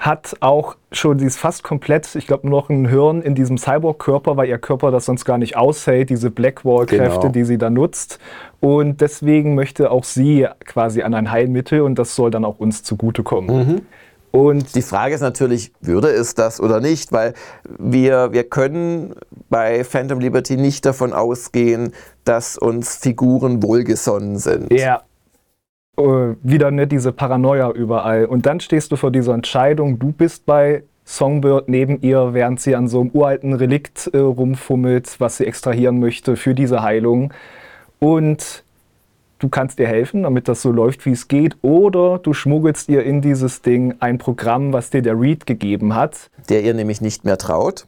[0.00, 3.58] hat auch schon, sie ist fast komplett, ich glaube, nur noch ein Hirn in diesem
[3.58, 7.32] Cyborg-Körper, weil ihr Körper das sonst gar nicht aushält, diese Blackwall-Kräfte, genau.
[7.32, 8.18] die sie da nutzt.
[8.60, 12.82] Und deswegen möchte auch sie quasi an ein Heilmittel und das soll dann auch uns
[12.82, 13.56] zugutekommen.
[13.56, 13.80] Mhm.
[14.30, 17.12] Und die Frage ist natürlich, würde es das oder nicht?
[17.12, 17.34] Weil
[17.78, 19.14] wir, wir können
[19.50, 21.92] bei Phantom Liberty nicht davon ausgehen,
[22.24, 24.72] dass uns Figuren wohlgesonnen sind.
[24.72, 25.02] Ja,
[26.42, 28.24] wieder ne, diese Paranoia überall.
[28.24, 32.76] Und dann stehst du vor dieser Entscheidung, du bist bei Songbird neben ihr, während sie
[32.76, 37.32] an so einem uralten Relikt äh, rumfummelt, was sie extrahieren möchte für diese Heilung.
[37.98, 38.64] Und
[39.40, 43.02] du kannst ihr helfen, damit das so läuft, wie es geht, oder du schmuggelst ihr
[43.02, 46.30] in dieses Ding ein Programm, was dir der Reed gegeben hat.
[46.48, 47.86] Der ihr nämlich nicht mehr traut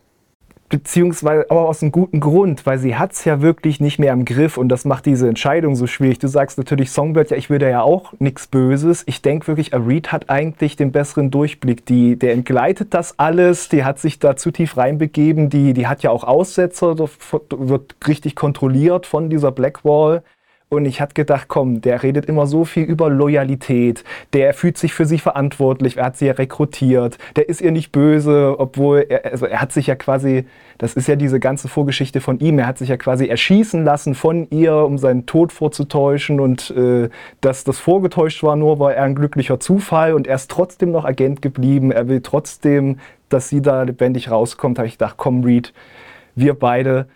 [0.73, 4.25] beziehungsweise aber aus einem guten Grund, weil sie hat es ja wirklich nicht mehr im
[4.25, 6.19] Griff und das macht diese Entscheidung so schwierig.
[6.19, 9.03] Du sagst natürlich Songbird, ja, ich will da ja auch nichts Böses.
[9.05, 11.85] Ich denke wirklich, Reed hat eigentlich den besseren Durchblick.
[11.85, 16.03] Die, der entgleitet das alles, die hat sich da zu tief reinbegeben, die, die hat
[16.03, 20.23] ja auch Aussetzer, wird richtig kontrolliert von dieser Blackwall.
[20.73, 24.05] Und ich hatte gedacht, komm, der redet immer so viel über Loyalität.
[24.33, 25.99] Der fühlt sich für sie verantwortlich.
[25.99, 27.19] Er hat sie ja rekrutiert.
[27.37, 30.47] Der ist ihr nicht böse, obwohl er, also er hat sich ja quasi,
[30.79, 32.59] das ist ja diese ganze Vorgeschichte von ihm.
[32.59, 36.41] Er hat sich ja quasi erschießen lassen von ihr, um seinen Tod vorzutäuschen.
[36.41, 37.11] Und äh,
[37.43, 40.15] dass das vorgetäuscht war, nur war er ein glücklicher Zufall.
[40.15, 41.93] Und er ist trotzdem noch Agent geblieben.
[41.93, 42.99] Er will trotzdem,
[43.29, 44.79] dass sie da lebendig rauskommt.
[44.79, 45.75] Habe ich gedacht, komm, Reed,
[46.35, 47.09] wir beide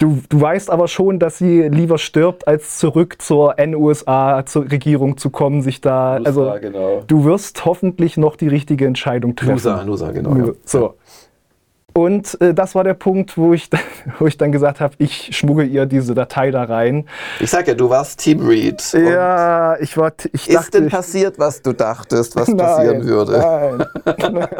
[0.00, 5.18] Du, du weißt aber schon, dass sie lieber stirbt, als zurück zur NUSA, zur Regierung
[5.18, 6.16] zu kommen, sich da.
[6.16, 7.02] USA, also genau.
[7.06, 9.52] du wirst hoffentlich noch die richtige Entscheidung treffen.
[9.52, 10.34] Nusa, Nusa, genau.
[10.34, 10.52] Ja.
[10.64, 10.94] So.
[11.92, 13.68] Und äh, das war der Punkt, wo ich,
[14.18, 17.06] wo ich dann gesagt habe, ich schmuggle ihr diese Datei da rein.
[17.38, 18.82] Ich sag ja, du warst Team Read.
[18.94, 20.14] Ja, ich war.
[20.32, 23.86] Ich ist dachte, denn passiert, was du dachtest, was passieren würde?
[24.06, 24.56] Nein.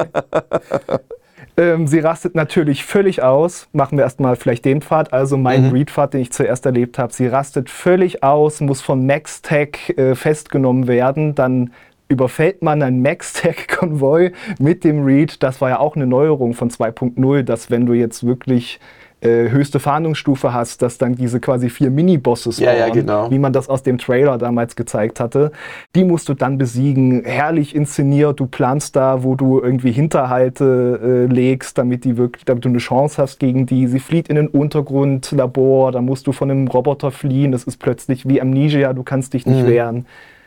[1.57, 3.69] ähm, sie rastet natürlich völlig aus.
[3.73, 5.73] Machen wir erstmal vielleicht den Pfad, also mein Mhm.
[5.73, 7.13] Read-Pfad, den ich zuerst erlebt habe.
[7.13, 11.35] Sie rastet völlig aus, muss von MaxTech äh, festgenommen werden.
[11.35, 11.73] Dann
[12.09, 15.43] überfällt man einen MaxTech-Konvoi mit dem Read.
[15.43, 18.81] Das war ja auch eine Neuerung von 2.0, dass wenn du jetzt wirklich
[19.23, 23.31] äh, höchste Fahndungsstufe hast, dass dann diese quasi vier Mini-Bosses Ja, ja, genau.
[23.31, 25.53] wie man das aus dem Trailer damals gezeigt hatte.
[25.95, 28.41] Die musst du dann besiegen, herrlich inszeniert.
[28.41, 32.79] Du planst da, wo du irgendwie Hinterhalte äh, legst, damit, die wirklich, damit du eine
[32.79, 33.87] Chance hast gegen die.
[33.89, 37.53] Sie flieht in ein Untergrundlabor, da musst du von einem Roboter fliehen.
[37.53, 39.69] Das ist plötzlich wie Amnesia, du kannst dich nicht Mhm.
[39.69, 40.07] wehren.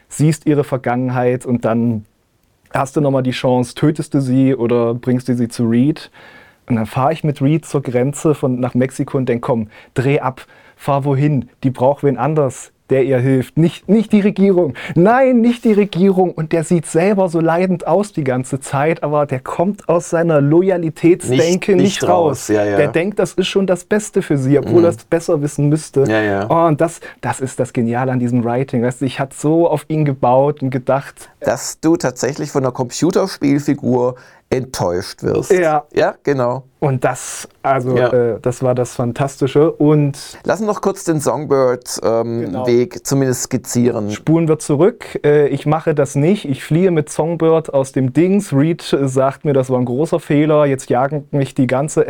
[0.10, 2.06] Siehst ihre Vergangenheit und dann
[2.72, 6.10] hast du nochmal die Chance, tötest du sie oder bringst du sie zu Reed.
[6.70, 10.20] Und dann fahre ich mit Reed zur Grenze von, nach Mexiko und denke, komm, dreh
[10.20, 10.46] ab,
[10.76, 13.58] fahr wohin, die braucht wen anders, der ihr hilft.
[13.58, 16.32] Nicht, nicht die Regierung, nein, nicht die Regierung.
[16.32, 20.42] Und der sieht selber so leidend aus die ganze Zeit, aber der kommt aus seiner
[20.42, 22.48] Loyalitätsdenke Nicht- nicht, nicht raus, raus.
[22.50, 22.78] ja, ja.
[22.78, 24.86] Der denkt, das ist schon das Beste für sie, obwohl Mhm.
[24.86, 26.04] er es besser wissen müsste.
[26.08, 26.48] Ja, ja.
[26.50, 28.84] Oh, und das, das ist das Geniale an diesem Writing.
[28.84, 32.74] Weißt du, ich hatte so auf ihn gebaut und gedacht, Dass du tatsächlich von einer
[32.74, 34.16] Computerspielfigur
[34.54, 35.52] enttäuscht wirst.
[35.52, 35.84] Ja.
[35.94, 36.64] Ja, genau.
[36.80, 38.10] und das, also, Ja.
[38.14, 39.72] äh, das war das Fantastische.
[39.72, 43.04] Und Lass uns noch kurz den Songbird-Weg Genau.
[43.04, 44.12] zumindest skizzieren.
[44.12, 45.20] spulen wir zurück.
[45.26, 46.46] Äh, ich mache das nicht.
[46.46, 48.54] Ich fliehe mit Songbird aus dem Dings.
[48.54, 50.66] Reed äh, sagt mir, das war ein großer Fehler.
[50.66, 52.02] Jetzt jagen mich die ganze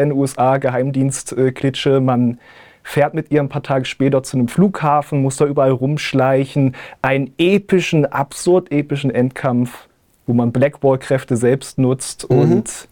[0.84, 2.00] NUSA-Geheimdienst-Klitsche.
[2.02, 2.40] Man
[2.84, 6.76] fährt mit ihr ein paar Tage später zu einem Flughafen, muss da überall rumschleichen.
[7.02, 9.88] Einen epischen, absurd epischen Endkampf,
[10.26, 12.26] wo man Blackball-Kräfte selbst nutzt.
[12.26, 12.88] Und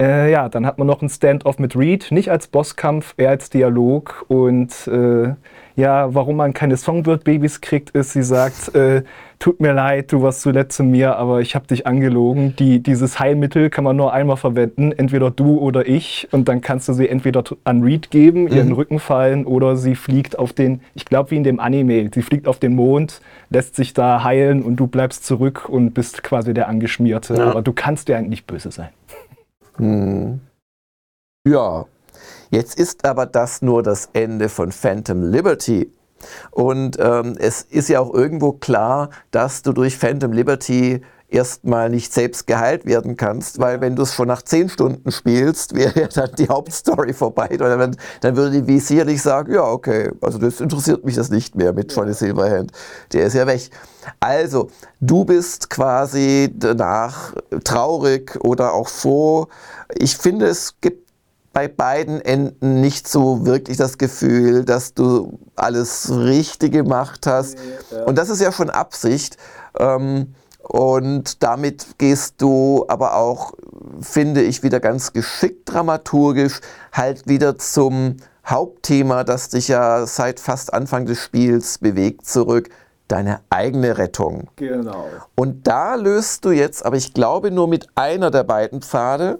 [0.00, 3.50] äh, ja, dann hat man noch ein Stand-off mit Reed, nicht als Bosskampf, eher als
[3.50, 4.24] Dialog.
[4.28, 5.34] Und äh,
[5.76, 9.02] ja, warum man keine Songbird-Babys kriegt, ist, sie sagt, äh,
[9.38, 12.56] tut mir leid, du warst zuletzt zu mir, aber ich habe dich angelogen.
[12.56, 16.28] Die, dieses Heilmittel kann man nur einmal verwenden, entweder du oder ich.
[16.32, 19.76] Und dann kannst du sie entweder an Reed geben, ihr in den Rücken fallen, oder
[19.76, 23.20] sie fliegt auf den, ich glaube wie in dem Anime, sie fliegt auf den Mond,
[23.50, 27.34] lässt sich da heilen und du bleibst zurück und bist quasi der Angeschmierte.
[27.34, 27.50] Ja.
[27.50, 28.88] Aber du kannst ja eigentlich böse sein.
[29.76, 30.40] Hm.
[31.46, 31.84] Ja,
[32.50, 35.92] jetzt ist aber das nur das Ende von Phantom Liberty.
[36.50, 42.12] Und ähm, es ist ja auch irgendwo klar, dass du durch Phantom Liberty erstmal nicht
[42.12, 46.08] selbst geheilt werden kannst, weil wenn du es schon nach zehn Stunden spielst, wäre ja
[46.08, 47.48] dann die Hauptstory vorbei.
[47.54, 51.30] Oder dann, dann würde die V sicherlich sagen, ja, okay, also das interessiert mich das
[51.30, 52.72] nicht mehr mit Johnny Silverhand.
[53.12, 53.70] Der ist ja weg.
[54.20, 54.70] Also,
[55.00, 57.34] du bist quasi danach
[57.64, 59.48] traurig oder auch froh.
[59.96, 61.05] Ich finde, es gibt
[61.56, 67.56] bei beiden Enden nicht so wirklich das Gefühl, dass du alles richtig gemacht hast.
[68.04, 69.38] Und das ist ja schon Absicht.
[69.78, 73.54] Ähm, und damit gehst du aber auch,
[74.02, 76.60] finde ich, wieder ganz geschickt dramaturgisch
[76.92, 82.68] halt wieder zum Hauptthema, das dich ja seit fast Anfang des Spiels bewegt, zurück.
[83.08, 84.50] Deine eigene Rettung.
[84.56, 85.06] Genau.
[85.36, 89.38] Und da löst du jetzt, aber ich glaube nur mit einer der beiden Pfade,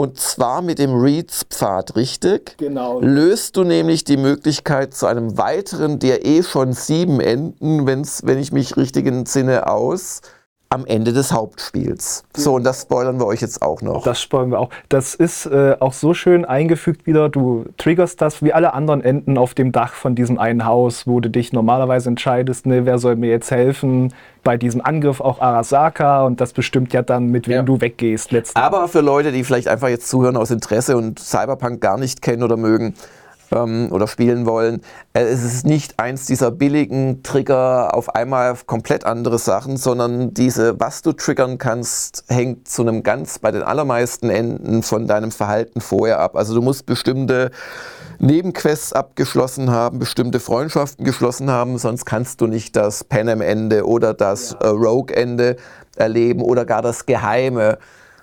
[0.00, 2.56] und zwar mit dem Reeds-Pfad, richtig?
[2.56, 3.00] Genau.
[3.00, 8.38] Löst du nämlich die Möglichkeit zu einem weiteren, der eh schon sieben Enden, wenn's, wenn
[8.38, 10.22] ich mich richtig entsinne, aus,
[10.72, 12.22] am Ende des Hauptspiels.
[12.36, 14.04] So, und das spoilern wir euch jetzt auch noch.
[14.04, 14.70] Das spoilern wir auch.
[14.88, 17.28] Das ist äh, auch so schön eingefügt wieder.
[17.28, 21.18] Du triggerst das wie alle anderen Enden auf dem Dach von diesem einen Haus, wo
[21.18, 24.14] du dich normalerweise entscheidest, ne, wer soll mir jetzt helfen
[24.44, 27.62] bei diesem Angriff auch Arasaka und das bestimmt ja dann, mit wem Ja.
[27.62, 28.30] du weggehst.
[28.30, 32.22] Letzten Aber für Leute, die vielleicht einfach jetzt zuhören aus Interesse und Cyberpunk gar nicht
[32.22, 32.94] kennen oder mögen
[33.52, 34.82] ähm, oder spielen wollen,
[35.12, 40.34] äh, es ist nicht eins dieser billigen Trigger auf einmal auf komplett andere Sachen, sondern
[40.34, 45.32] diese, was du triggern kannst, hängt zu einem ganz bei den allermeisten Enden von deinem
[45.32, 46.36] Verhalten vorher ab.
[46.36, 47.50] Also du musst bestimmte
[48.18, 54.52] Nebenquests abgeschlossen haben, bestimmte Freundschaften geschlossen haben, sonst kannst du nicht das Panem-Ende oder das
[54.52, 55.56] äh, Rogue-Ende
[55.96, 57.78] erleben oder gar das Geheime.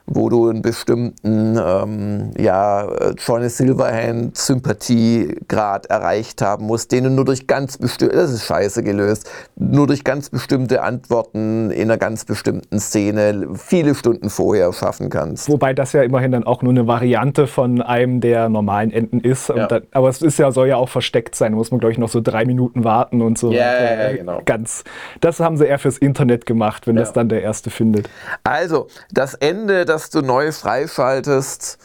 [0.08, 2.88] Wo du einen bestimmten ähm, ja,
[3.18, 8.84] Johnny Silverhand Sympathiegrad erreicht haben musst, den du nur durch ganz bestimmte, das ist scheiße
[8.84, 15.10] gelöst, nur durch ganz bestimmte Antworten in einer ganz bestimmten Szene viele Stunden vorher schaffen
[15.10, 15.50] kannst.
[15.50, 19.50] Wobei das ja immerhin dann auch nur eine Variante von einem der normalen Enden ist.
[19.50, 19.68] Ja.
[19.68, 21.52] Dann, aber es ist ja, soll ja auch versteckt sein.
[21.52, 23.52] Da muss man, glaube ich, noch so drei Minuten warten und so.
[23.52, 24.42] Ja, ja, genau.
[24.46, 24.84] Ganz.
[25.20, 27.02] Das haben sie eher fürs Internet gemacht, wenn Ja.
[27.02, 28.10] das dann der Erste findet.
[28.44, 31.78] Also, das Ende, das du neu freischaltest,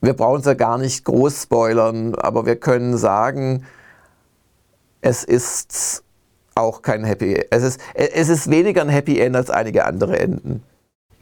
[0.00, 3.64] wir brauchen es ja gar nicht groß spoilern, aber wir können sagen,
[5.00, 6.04] es ist
[6.54, 10.62] auch kein Happy Es ist, es ist weniger ein Happy End als einige andere Enden.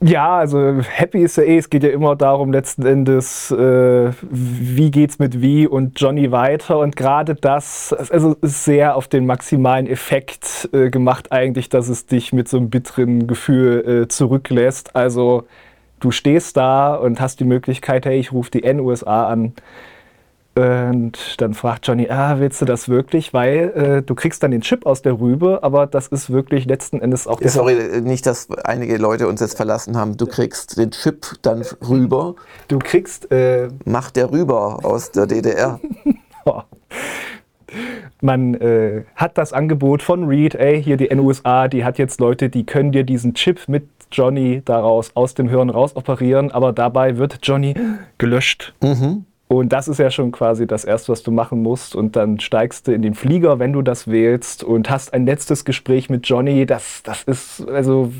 [0.02, 4.90] Ja, also happy ist ja eh, es geht ja immer darum letzten Endes, äh, wie
[4.90, 9.86] geht's mit wie und Johnny weiter und gerade das, also ist sehr auf den maximalen
[9.86, 14.94] Effekt äh, gemacht eigentlich, dass es dich mit so einem bitteren Gefühl äh, zurücklässt.
[14.94, 15.46] Also
[16.00, 19.54] du stehst da und hast die Möglichkeit, hey, ich rufe die N-USA an.
[20.56, 23.34] Und dann fragt Johnny, ah, willst du das wirklich?
[23.34, 26.98] Weil äh, du kriegst dann den Chip aus der Rübe, aber das ist wirklich letzten
[26.98, 30.16] Endes auch der Sorry, nicht, dass einige Leute uns jetzt verlassen haben.
[30.16, 32.36] Du kriegst den Chip dann rüber.
[32.68, 35.78] Du kriegst, äh, Macht der rüber aus der DDR.
[36.46, 36.62] oh.
[38.22, 42.48] man äh, hat das Angebot von Reed, ey, hier die NUSA, die hat jetzt Leute,
[42.48, 47.16] die können dir diesen Chip mit Johnny daraus aus dem Hirn raus operieren, aber dabei
[47.18, 47.74] wird Johnny
[48.18, 48.74] gelöscht.
[49.48, 51.94] Und das ist ja schon quasi das Erste, was du machen musst.
[51.94, 55.64] Und dann steigst du in den Flieger, wenn du das wählst, und hast ein letztes
[55.64, 56.66] Gespräch mit Johnny.
[56.66, 58.12] Das, das ist, also,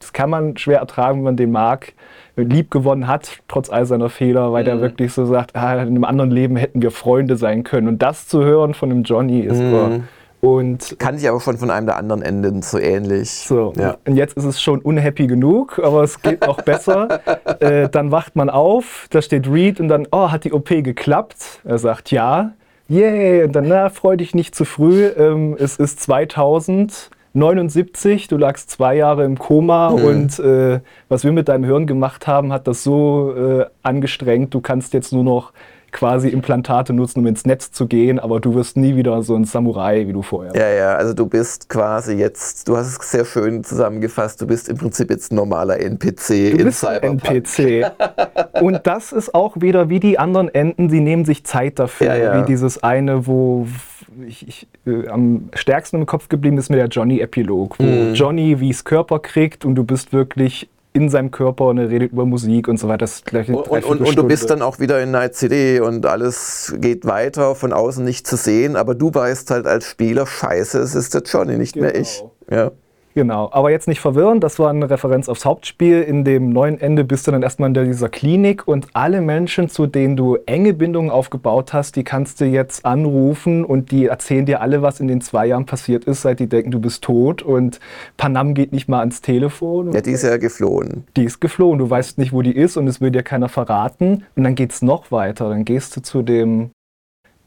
[0.00, 1.92] das kann man schwer ertragen, wenn man den mag.
[2.36, 6.04] Lieb gewonnen hat, trotz all seiner Fehler, weil der wirklich so sagt, ah, in einem
[6.04, 7.86] anderen Leben hätten wir Freunde sein können.
[7.86, 10.02] Und das zu hören von dem Johnny ist so.
[10.44, 13.30] Und Kann ich aber schon von einem der anderen Enden so ähnlich.
[13.30, 13.96] so, Ja.
[14.06, 17.20] und jetzt ist es schon unhappy genug, aber es geht noch besser.
[17.60, 21.60] Äh, dann wacht man auf, da steht Reed und dann, oh, hat die OP geklappt?
[21.64, 22.52] Er sagt ja.
[22.88, 25.06] Yay, und dann, na, freu dich nicht zu früh.
[25.06, 31.48] Ähm, es ist 2079, du lagst zwei Jahre im Koma und äh, was wir mit
[31.48, 35.52] deinem Hirn gemacht haben, hat das so äh, angestrengt, du kannst jetzt nur noch
[35.94, 39.44] quasi Implantate nutzen, um ins Netz zu gehen, aber du wirst nie wieder so ein
[39.44, 40.60] Samurai, wie du vorher warst.
[40.60, 44.68] Ja, ja, also du bist quasi jetzt, du hast es sehr schön zusammengefasst, du bist
[44.68, 47.30] im Prinzip jetzt ein normaler NPC Du in bist ein Cyberpunk.
[47.30, 47.92] NPC.
[48.60, 52.08] Und das ist auch wieder wie die anderen Enden, sie nehmen sich Zeit dafür.
[52.08, 52.42] Ja, ja.
[52.42, 53.66] Wie dieses eine, wo
[54.26, 58.14] ich, ich, äh, am stärksten im Kopf geblieben ist mir der Johnny-Epilog, wo Mhm.
[58.14, 62.24] Johnny wie's Körper kriegt und du bist wirklich in seinem Körper und er redet über
[62.24, 62.98] Musik und so weiter.
[62.98, 65.34] Das ist gleich eine Und, und, und, und du bist dann auch wieder in Night
[65.34, 69.86] City und alles geht weiter, von außen nicht zu sehen, aber du weißt halt als
[69.86, 72.22] Spieler, scheiße, es ist der Johnny, nicht mehr ich.
[72.48, 72.62] Genau.
[72.62, 72.70] Ja.
[73.14, 76.02] Genau, aber jetzt nicht verwirren, das war eine Referenz aufs Hauptspiel.
[76.02, 79.86] In dem neuen Ende bist du dann erstmal in dieser Klinik und alle Menschen, zu
[79.86, 84.60] denen du enge Bindungen aufgebaut hast, die kannst du jetzt anrufen und die erzählen dir
[84.60, 87.78] alle, was in den zwei Jahren passiert ist, seit die denken, du bist tot und
[88.16, 89.92] Panam geht nicht mal ans Telefon.
[89.92, 91.04] ja, die ist ja geflohen.
[91.16, 94.24] Die ist geflohen, du weißt nicht, wo die ist und es will dir keiner verraten.
[94.34, 95.48] Und dann geht's noch weiter.
[95.50, 96.70] Dann gehst du zu dem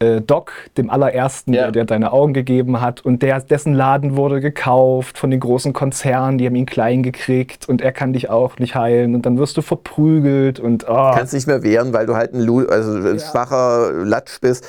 [0.00, 1.62] äh, Doc, dem allerersten, Ja.
[1.64, 3.04] der dir deine Augen gegeben hat.
[3.04, 7.68] Und der, dessen Laden wurde gekauft von den großen Konzernen, die haben ihn klein gekriegt
[7.68, 9.14] und er kann dich auch nicht heilen.
[9.14, 12.40] Und dann wirst du verprügelt und oh, Kannst nicht mehr wehren, weil du halt ein,
[12.40, 14.66] Lu also ein schwacher Latsch bist.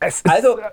[0.00, 0.22] es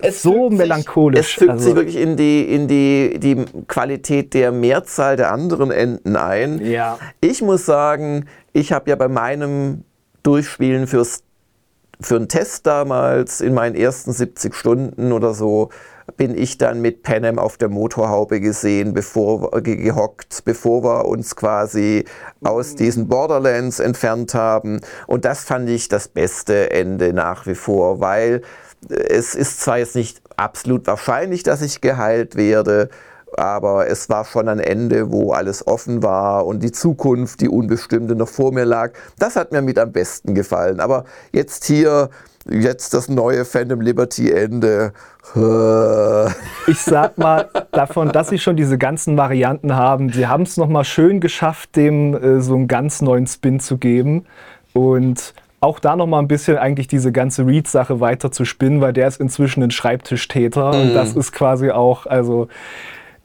[0.02, 1.20] ist so fügt sich- melancholisch.
[1.20, 5.72] Es fügt Also, sich wirklich in die, in die, die Qualität der Mehrzahl der anderen
[5.72, 6.64] Enden ein.
[6.66, 6.98] ja.
[7.22, 9.84] Ich muss sagen, ich habe ja bei meinem
[10.24, 11.23] Durchspielen fürs,
[12.04, 15.70] für einen Test damals in meinen ersten 70 Stunden oder so,
[16.18, 21.36] bin ich dann mit Panem auf der Motorhaube gesehen, bevor ge- gehockt, bevor wir uns
[21.36, 22.04] quasi
[22.44, 24.82] aus diesen Borderlands entfernt haben.
[25.08, 28.42] Und das fand ich das beste Ende nach wie vor, weil
[28.90, 32.90] äh, es ist zwar jetzt nicht absolut wahrscheinlich, dass ich geheilt werde,
[33.38, 38.16] aber es war schon ein Ende, wo alles offen war und die Zukunft, die unbestimmte,
[38.16, 38.92] noch vor mir lag.
[39.20, 40.80] Das hat mir mit am besten gefallen.
[40.80, 42.10] Aber jetzt hier,
[42.50, 44.94] jetzt das neue Phantom Liberty Ende.
[46.68, 50.84] ich sag mal, davon, dass sie schon diese ganzen Varianten haben, sie haben es nochmal
[50.84, 54.26] schön geschafft, dem äh, so einen ganz neuen Spin zu geben.
[54.74, 59.08] Und auch da nochmal ein bisschen eigentlich diese ganze Reed-Sache weiter zu spinnen, weil der
[59.08, 60.72] ist inzwischen ein Schreibtischtäter.
[60.72, 62.50] Und das ist quasi auch, also,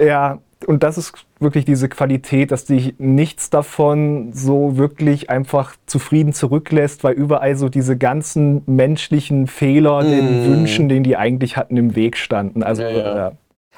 [0.00, 6.32] ja, und das ist wirklich diese Qualität, dass dich nichts davon so wirklich einfach zufrieden
[6.32, 11.94] zurücklässt, weil überall so diese ganzen menschlichen Fehler, den Wünschen, den die eigentlich hatten, im
[11.94, 12.62] Weg standen.
[12.62, 13.16] Also, Ja, ja.
[13.16, 13.32] ja.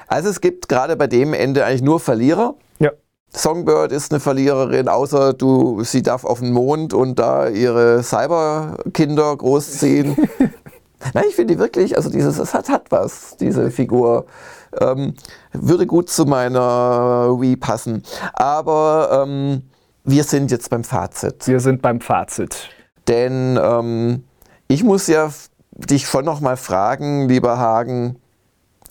[0.07, 2.55] Also es gibt gerade bei dem Ende eigentlich nur Verlierer.
[2.79, 2.91] Ja.
[3.29, 9.37] Songbird ist eine Verliererin, außer du, sie darf auf den Mond und da ihre Cyberkinder
[9.37, 10.17] großziehen.
[11.13, 14.25] Nein, ich finde die wirklich, also dieses, es hat, hat was, diese Figur.
[14.79, 15.15] Ähm,
[15.53, 18.03] würde gut zu meiner Wii passen.
[18.33, 19.63] Aber ähm,
[20.03, 21.47] wir sind jetzt beim Fazit.
[21.47, 22.69] Wir sind beim Fazit.
[23.07, 24.23] Denn ähm,
[24.67, 25.29] ich muss ja
[25.73, 28.17] dich schon noch mal fragen, lieber Hagen.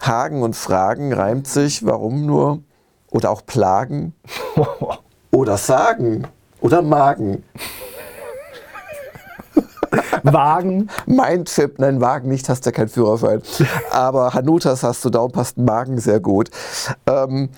[0.01, 2.62] Hagen und Fragen reimt sich, warum nur?
[3.11, 4.14] Oder auch Plagen?
[5.31, 6.26] Oder Sagen?
[6.61, 7.45] Oder Magen?
[10.22, 10.88] Wagen.
[11.07, 13.43] Mindfip, nein, Wagen nicht, hast ja keinen Führerschein.
[13.91, 16.51] Aber Hanutas hast du, darum passt Magen sehr gut.
[17.07, 17.51] Ähm,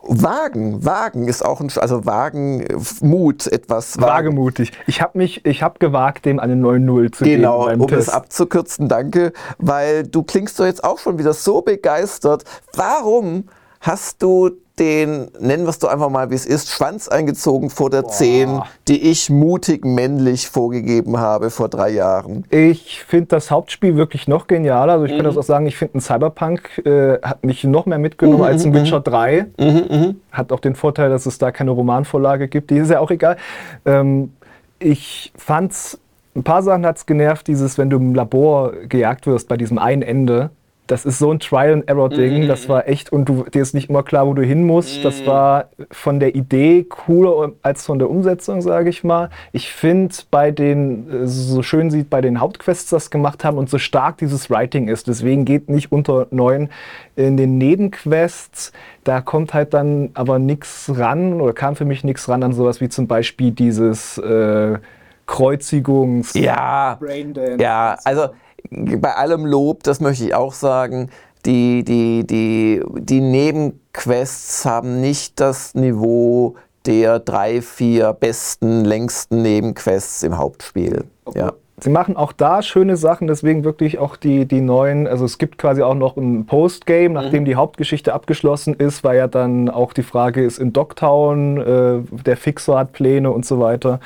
[0.00, 2.64] Wagen, Wagen ist auch ein, also Wagen,
[3.00, 3.98] Mut, etwas.
[3.98, 4.26] Wagen.
[4.26, 4.72] Wagemutig.
[4.86, 7.80] Ich habe mich, ich habe gewagt, dem eine 9-0 zu genau, geben.
[7.80, 12.44] Genau, um es abzukürzen, danke, weil du klingst doch jetzt auch schon wieder so begeistert.
[12.74, 13.48] Warum
[13.80, 17.90] hast du den, nennen wir es doch einfach mal, wie es ist, Schwanz eingezogen vor
[17.90, 18.10] der Boah.
[18.10, 22.44] 10, die ich mutig männlich vorgegeben habe vor drei Jahren.
[22.50, 24.94] Ich finde das Hauptspiel wirklich noch genialer.
[24.94, 25.16] Also ich mhm.
[25.16, 28.44] kann das auch sagen, ich finde ein Cyberpunk äh, hat mich noch mehr mitgenommen mhm,
[28.44, 29.46] als ein mhm, Witcher 3.
[29.58, 29.66] Mhm.
[29.66, 32.70] mhm, hat auch den Vorteil, dass es da keine Romanvorlage gibt.
[32.70, 33.36] Die ist ja auch egal.
[33.84, 34.32] Ähm,
[34.78, 35.98] ich fand's
[36.38, 39.78] ein paar Sachen hat es genervt, dieses, wenn du im Labor gejagt wirst bei diesem
[39.78, 40.50] einen Ende,
[40.88, 42.46] das ist so ein Trial-and-Error-Ding.
[42.46, 45.00] Mm, das war echt, und du, dir ist nicht immer klar, wo du hin musst.
[45.00, 45.02] Mm.
[45.02, 49.28] Das war von der Idee cooler als von der Umsetzung, sage ich mal.
[49.52, 53.68] Ich finde, bei den, äh, so schön sieht, bei den Hauptquests das gemacht haben und
[53.68, 55.08] so stark dieses Writing ist.
[55.08, 56.70] Deswegen geht nicht unter neun
[57.16, 58.72] in den Nebenquests.
[59.04, 62.80] Da kommt halt dann aber nichts ran oder kam für mich nichts ran an sowas
[62.80, 64.78] wie zum Beispiel dieses äh,
[65.26, 66.32] Kreuzigungs.
[66.32, 67.62] Ja, Braindance.
[67.62, 68.28] Ja, also
[68.70, 71.10] bei allem Lob, das möchte ich auch sagen,
[71.46, 76.56] die, die, die, die Nebenquests haben nicht das Niveau
[76.86, 81.04] der drei, vier besten, längsten Nebenquests im Hauptspiel.
[81.24, 81.38] Okay.
[81.38, 81.52] Ja.
[81.80, 85.58] Sie machen auch da schöne Sachen, deswegen wirklich auch die, die neuen, also es gibt
[85.58, 87.46] quasi auch noch ein Postgame, nachdem mhm.
[87.46, 92.36] die Hauptgeschichte abgeschlossen ist, weil ja dann auch die Frage ist in Dogtown, äh, der
[92.36, 94.00] Fixer hat Pläne und so weiter.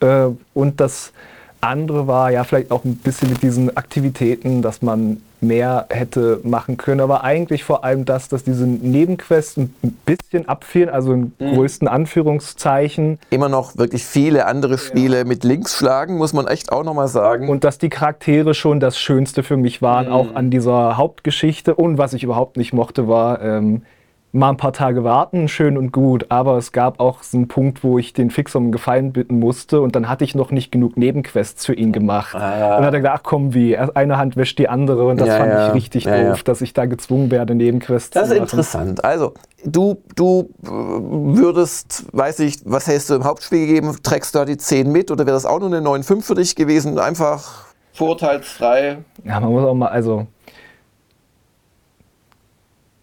[0.00, 1.12] Äh, und das
[1.62, 6.76] andere war ja vielleicht auch ein bisschen mit diesen Aktivitäten, dass man mehr hätte machen
[6.76, 11.54] können, aber eigentlich vor allem das, dass diese Nebenquests ein bisschen abfielen, also in mhm.
[11.54, 13.18] größten Anführungszeichen.
[13.30, 15.24] Immer noch wirklich viele andere Spiele ja.
[15.24, 17.48] mit Links schlagen, muss man echt auch nochmal sagen.
[17.48, 20.12] Und dass die Charaktere schon das Schönste für mich waren, mhm.
[20.12, 21.74] auch an dieser Hauptgeschichte.
[21.74, 23.82] Und was ich überhaupt nicht mochte, war, ähm,
[24.32, 27.84] mal ein paar Tage warten, schön und gut, aber es gab auch so einen Punkt,
[27.84, 30.96] wo ich den Fixer um Gefallen bitten musste und dann hatte ich noch nicht genug
[30.96, 32.34] Nebenquests für ihn gemacht.
[32.34, 32.76] Ah.
[32.76, 35.28] Und dann hat er gesagt, ach komm, wie, eine Hand wäscht die andere und das
[35.28, 35.68] ja, fand ja.
[35.68, 38.40] ich richtig ja, doof, dass ich da gezwungen werde, Nebenquests das zu machen.
[38.40, 39.04] Das ist interessant.
[39.04, 39.34] Also,
[39.66, 44.44] du, du äh, würdest, weiß ich, was hättest du im Hauptspiel gegeben, trägst du da
[44.46, 46.98] die 10 mit oder wäre das auch nur eine 9,5 für dich gewesen?
[46.98, 48.98] Einfach vorurteilsfrei?
[49.24, 50.26] Ja, man muss auch mal, also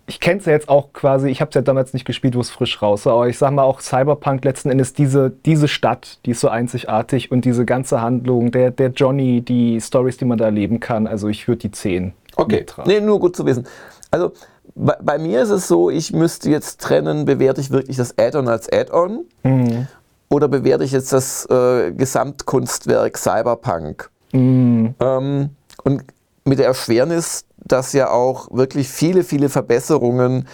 [0.09, 2.41] ich kenne es ja jetzt auch quasi, ich habe es ja damals nicht gespielt, wo
[2.41, 6.17] es frisch raus war, aber ich sag mal auch Cyberpunk letzten Endes, diese, diese Stadt,
[6.25, 10.39] die ist so einzigartig und diese ganze Handlung, der, der Johnny, die Stories, die man
[10.39, 12.13] da erleben kann, also ich würde die 10.
[12.35, 13.67] Okay, nee, nur gut zu wissen.
[14.09, 14.33] Also
[14.73, 18.47] bei, bei, mir ist es so, ich müsste jetzt trennen, bewerte ich wirklich das Add-on
[18.47, 19.87] als Add-on mhm.
[20.29, 24.09] oder bewerte ich jetzt das äh, Gesamtkunstwerk Cyberpunk?
[24.31, 24.95] Mhm.
[24.99, 25.49] Ähm,
[25.83, 26.03] und
[26.49, 30.47] mit der Erschwernis, dass ja auch wirklich viele, viele Verbesserungen,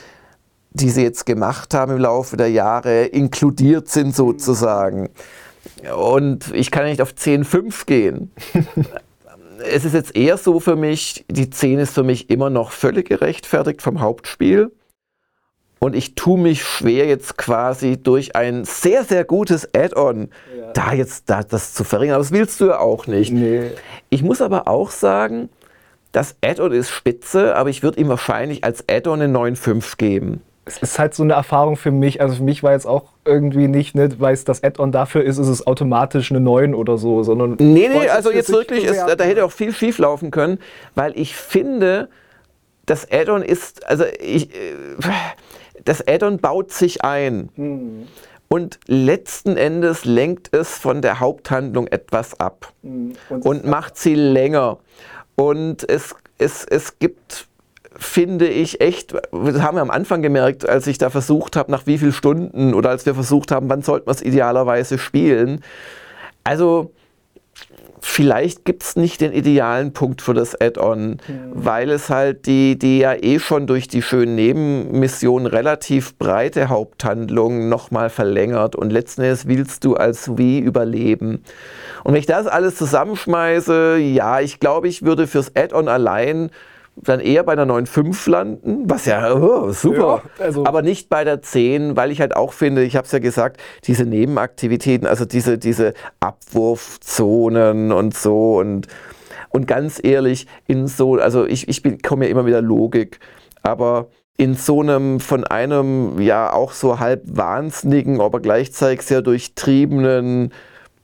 [0.71, 5.09] die sie jetzt gemacht haben im Laufe der Jahre, inkludiert sind sozusagen.
[5.95, 8.31] Und ich kann nicht auf 10,5 gehen.
[9.71, 13.07] es ist jetzt eher so für mich, die 10 ist für mich immer noch völlig
[13.07, 14.71] gerechtfertigt vom Hauptspiel.
[15.79, 20.71] Und ich tue mich schwer, jetzt quasi durch ein sehr, sehr gutes Add-on ja.
[20.73, 22.15] da jetzt da, das zu verringern.
[22.15, 23.31] Aber das willst du ja auch nicht.
[23.31, 23.71] Nee.
[24.09, 25.49] Ich muss aber auch sagen,
[26.15, 30.41] das Add-on ist spitze, aber ich würde ihm wahrscheinlich als Add-on eine 9,5 geben.
[30.63, 32.21] Es ist halt so eine Erfahrung für mich.
[32.21, 35.37] Also für mich war jetzt auch irgendwie nicht, nicht weil es das Add-on dafür ist,
[35.37, 37.57] ist es automatisch eine 9 oder so, sondern.
[37.59, 40.59] Nee, nee, also jetzt wirklich, ist, da hätte auch viel schief laufen können,
[40.95, 42.09] weil ich finde,
[42.85, 44.73] das Add-on ist, also ich, äh,
[45.83, 47.49] das Add-on baut sich ein.
[47.55, 48.07] Hm.
[48.47, 53.13] Und letzten Endes lenkt es von der Haupthandlung etwas ab hm.
[53.29, 54.77] und, und macht sie länger.
[55.35, 57.47] Und es, es, es gibt,
[57.95, 61.85] finde ich, echt, das haben wir am Anfang gemerkt, als ich da versucht habe, nach
[61.85, 65.61] wie vielen Stunden oder als wir versucht haben, wann sollten wir es idealerweise spielen.
[66.43, 66.91] Also
[68.05, 71.19] vielleicht gibt es nicht den idealen Punkt für das Add-on, mhm.
[71.53, 77.67] weil es halt die, die ja eh schon durch die schönen Nebenmissionen relativ breite Haupthandlung
[77.67, 81.43] nochmal verlängert und letzten Endes willst du als Wii überleben.
[82.03, 86.51] Und wenn ich das alles zusammenschmeiße, ja, ich glaube, ich würde fürs Add-on allein
[86.95, 91.23] dann eher bei der 9.5 landen, was ja oh, super, ja, also aber nicht bei
[91.23, 95.25] der 10, weil ich halt auch finde, ich habe es ja gesagt, diese Nebenaktivitäten, also
[95.25, 98.87] diese, diese Abwurfzonen und so und,
[99.49, 103.19] und ganz ehrlich, in so, also ich, ich komme ja immer wieder Logik,
[103.61, 110.51] aber in so einem von einem ja auch so halb wahnsinnigen, aber gleichzeitig sehr durchtriebenen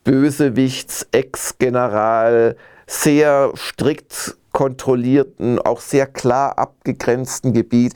[0.04, 7.94] Bösewichts-Ex-General sehr strikt kontrollierten, auch sehr klar abgegrenzten Gebiet.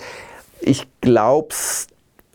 [0.62, 1.88] Ich glaube es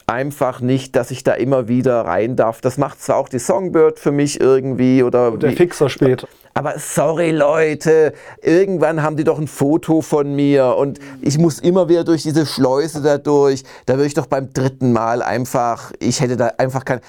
[0.07, 2.61] einfach nicht, dass ich da immer wieder rein darf.
[2.61, 5.31] Das macht zwar auch die Songbird für mich irgendwie oder.
[5.37, 6.29] der wie, Fixer später.
[6.55, 11.89] Aber sorry Leute, irgendwann haben die doch ein Foto von mir und ich muss immer
[11.89, 13.63] wieder durch diese Schleuse da durch.
[13.87, 17.01] Da würde ich doch beim dritten Mal einfach, ich hätte da einfach kein,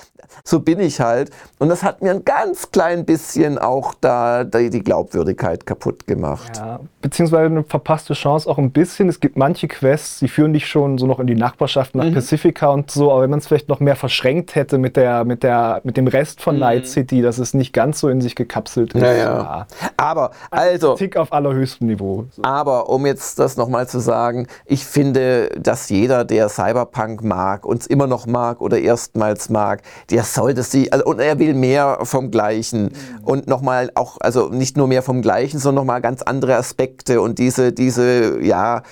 [0.43, 1.31] so bin ich halt.
[1.59, 6.57] Und das hat mir ein ganz klein bisschen auch da, die Glaubwürdigkeit kaputt gemacht.
[6.57, 9.09] Ja, beziehungsweise eine verpasste Chance auch ein bisschen.
[9.09, 12.13] Es gibt manche Quests, die führen dich schon so noch in die Nachbarschaft nach mhm.
[12.13, 15.43] Pacifica und so, aber wenn man es vielleicht noch mehr verschränkt hätte mit, der, mit,
[15.43, 16.61] der, mit dem Rest von mhm.
[16.61, 19.01] Night City, dass es nicht ganz so in sich gekapselt ist.
[19.01, 19.67] Ja, ja.
[19.97, 20.95] Aber also.
[20.95, 22.25] Tick auf allerhöchstem Niveau.
[22.32, 22.43] So.
[22.43, 27.88] Aber um jetzt das nochmal zu sagen, ich finde, dass jeder, der Cyberpunk mag, uns
[27.88, 32.32] immer noch mag oder erstmals mag, der sollte sie, also, und er will mehr vom
[32.32, 32.84] Gleichen.
[32.84, 33.23] Mhm.
[33.23, 37.39] Und nochmal auch, also nicht nur mehr vom Gleichen, sondern nochmal ganz andere Aspekte und
[37.39, 38.84] diese, diese, ja,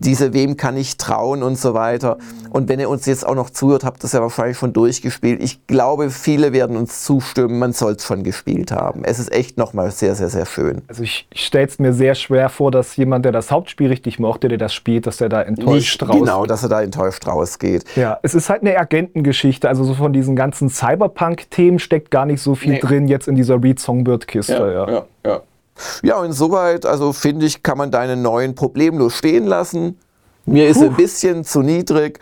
[0.00, 2.18] diese Wem kann ich trauen und so weiter.
[2.50, 5.42] Und wenn ihr uns jetzt auch noch zuhört, habt das ja wahrscheinlich schon durchgespielt.
[5.42, 9.04] Ich glaube, viele werden uns zustimmen, man soll es schon gespielt haben.
[9.04, 10.82] Es ist echt nochmal sehr, sehr, sehr schön.
[10.88, 14.48] Also ich stelle es mir sehr schwer vor, dass jemand, der das Hauptspiel richtig mochte,
[14.48, 17.84] der das spielt, dass der da enttäuscht Nicht Genau, dass er da enttäuscht rausgeht.
[17.96, 19.68] Ja, es ist halt eine Agentengeschichte.
[19.68, 22.80] Also so von diesen ganzen Cyberpunk-Themen steckt gar nicht so viel nee.
[22.80, 24.52] drin jetzt in dieser Reed Songbird-Kiste.
[24.52, 25.04] Ja, ja, ja.
[25.26, 25.40] ja.
[26.02, 29.98] Ja, insoweit, also finde ich, kann man deinen neuen problemlos stehen lassen.
[30.44, 30.86] Mir ist Puh.
[30.86, 32.20] ein bisschen zu niedrig,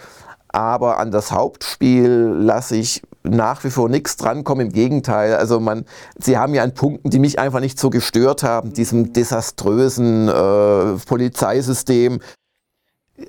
[0.49, 4.67] aber an das Hauptspiel lasse ich nach wie vor nichts drankommen.
[4.67, 5.85] Im Gegenteil, also man,
[6.19, 10.99] sie haben ja an Punkten, die mich einfach nicht so gestört haben, diesem desaströsen äh,
[11.07, 12.21] Polizeisystem,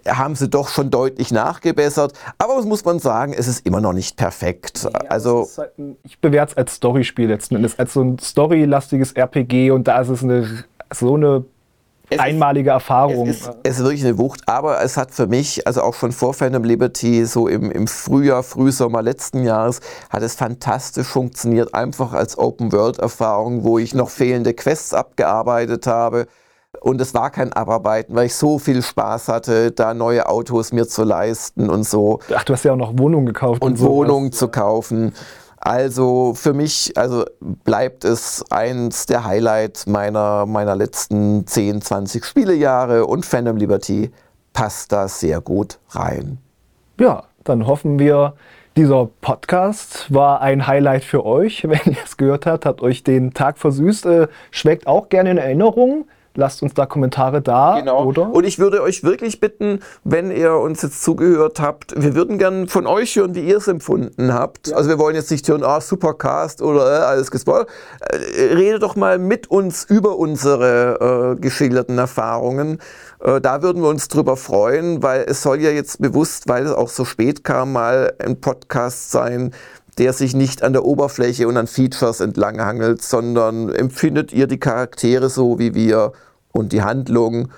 [0.07, 2.13] haben sie doch schon deutlich nachgebessert.
[2.37, 4.83] Aber muss man sagen, es ist immer noch nicht perfekt.
[4.83, 9.13] Ja, also halt ein, ich bewerte es als Storyspiel letzten Endes, als so ein storylastiges
[9.13, 10.63] RPG und da ist es eine,
[10.93, 11.45] so eine
[12.09, 13.27] es einmalige ist, Erfahrung.
[13.27, 16.13] Es ist, es ist, wirklich eine Wucht, aber es hat für mich, also auch schon
[16.13, 22.13] vor Phantom Liberty, so im, im Frühjahr, Frühsommer letzten Jahres, hat es fantastisch funktioniert, einfach
[22.13, 26.27] als Open-World-Erfahrung, wo ich noch fehlende Quests abgearbeitet habe
[26.81, 30.87] und es war kein Abarbeiten, weil ich so viel Spaß hatte, da neue Autos mir
[30.87, 32.19] zu leisten und so.
[32.33, 33.61] Ach, du hast ja auch noch Wohnungen gekauft.
[33.61, 35.13] Und, und Wohnungen zu kaufen.
[35.57, 43.05] Also für mich also bleibt es eins der Highlights meiner, meiner letzten 10, 20 Spielejahre
[43.05, 44.11] und Phantom Liberty
[44.53, 46.37] passt da sehr gut rein.
[46.99, 48.33] Ja, dann hoffen wir,
[48.77, 51.63] dieser Podcast war ein Highlight für euch.
[51.67, 54.05] Wenn ihr es gehört habt, hat euch den Tag versüßt.
[54.05, 56.05] Äh, schmeckt auch gerne in Erinnerung.
[56.37, 58.05] Lasst uns da Kommentare da, genau.
[58.05, 58.31] oder?
[58.31, 62.67] Und ich würde euch wirklich bitten, wenn ihr uns jetzt zugehört habt, wir würden gerne
[62.67, 64.67] von euch hören, wie ihr es empfunden habt.
[64.67, 64.77] Ja.
[64.77, 67.67] Also wir wollen jetzt nicht hören, ah, Supercast oder äh, alles gespoilt.
[68.01, 72.77] Äh, redet doch mal mit uns über unsere äh, geschilderten Erfahrungen.
[73.19, 76.71] Äh, da würden wir uns drüber freuen, weil es soll ja jetzt bewusst, weil es
[76.71, 79.55] auch so spät kam, mal ein Podcast sein,
[79.97, 85.29] der sich nicht an der Oberfläche und an Features entlanghangelt, sondern empfindet ihr die Charaktere
[85.29, 86.11] so wie wir
[86.51, 87.49] und die Handlung?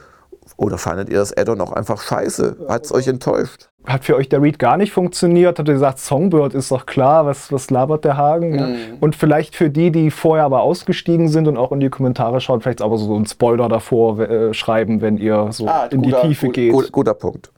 [0.58, 2.66] Oder fandet ihr das Addon auch einfach scheiße?
[2.68, 3.70] Hat es euch enttäuscht?
[3.86, 5.58] Hat für euch der Read gar nicht funktioniert?
[5.58, 8.52] Habt ihr gesagt, Songbird ist doch klar, was, was labert der Hagen?
[8.52, 8.58] Mhm.
[8.58, 8.76] Ja.
[9.00, 12.62] Und vielleicht für die, die vorher aber ausgestiegen sind und auch in die Kommentare schauen,
[12.62, 16.28] vielleicht aber so einen Spoiler davor äh, schreiben, wenn ihr so ah, in guter, die
[16.30, 16.72] Tiefe gut, geht.
[16.74, 17.52] Gut, guter Punkt.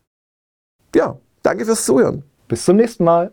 [0.95, 2.23] Ja, danke fürs Zuhören.
[2.47, 3.31] Bis zum nächsten Mal.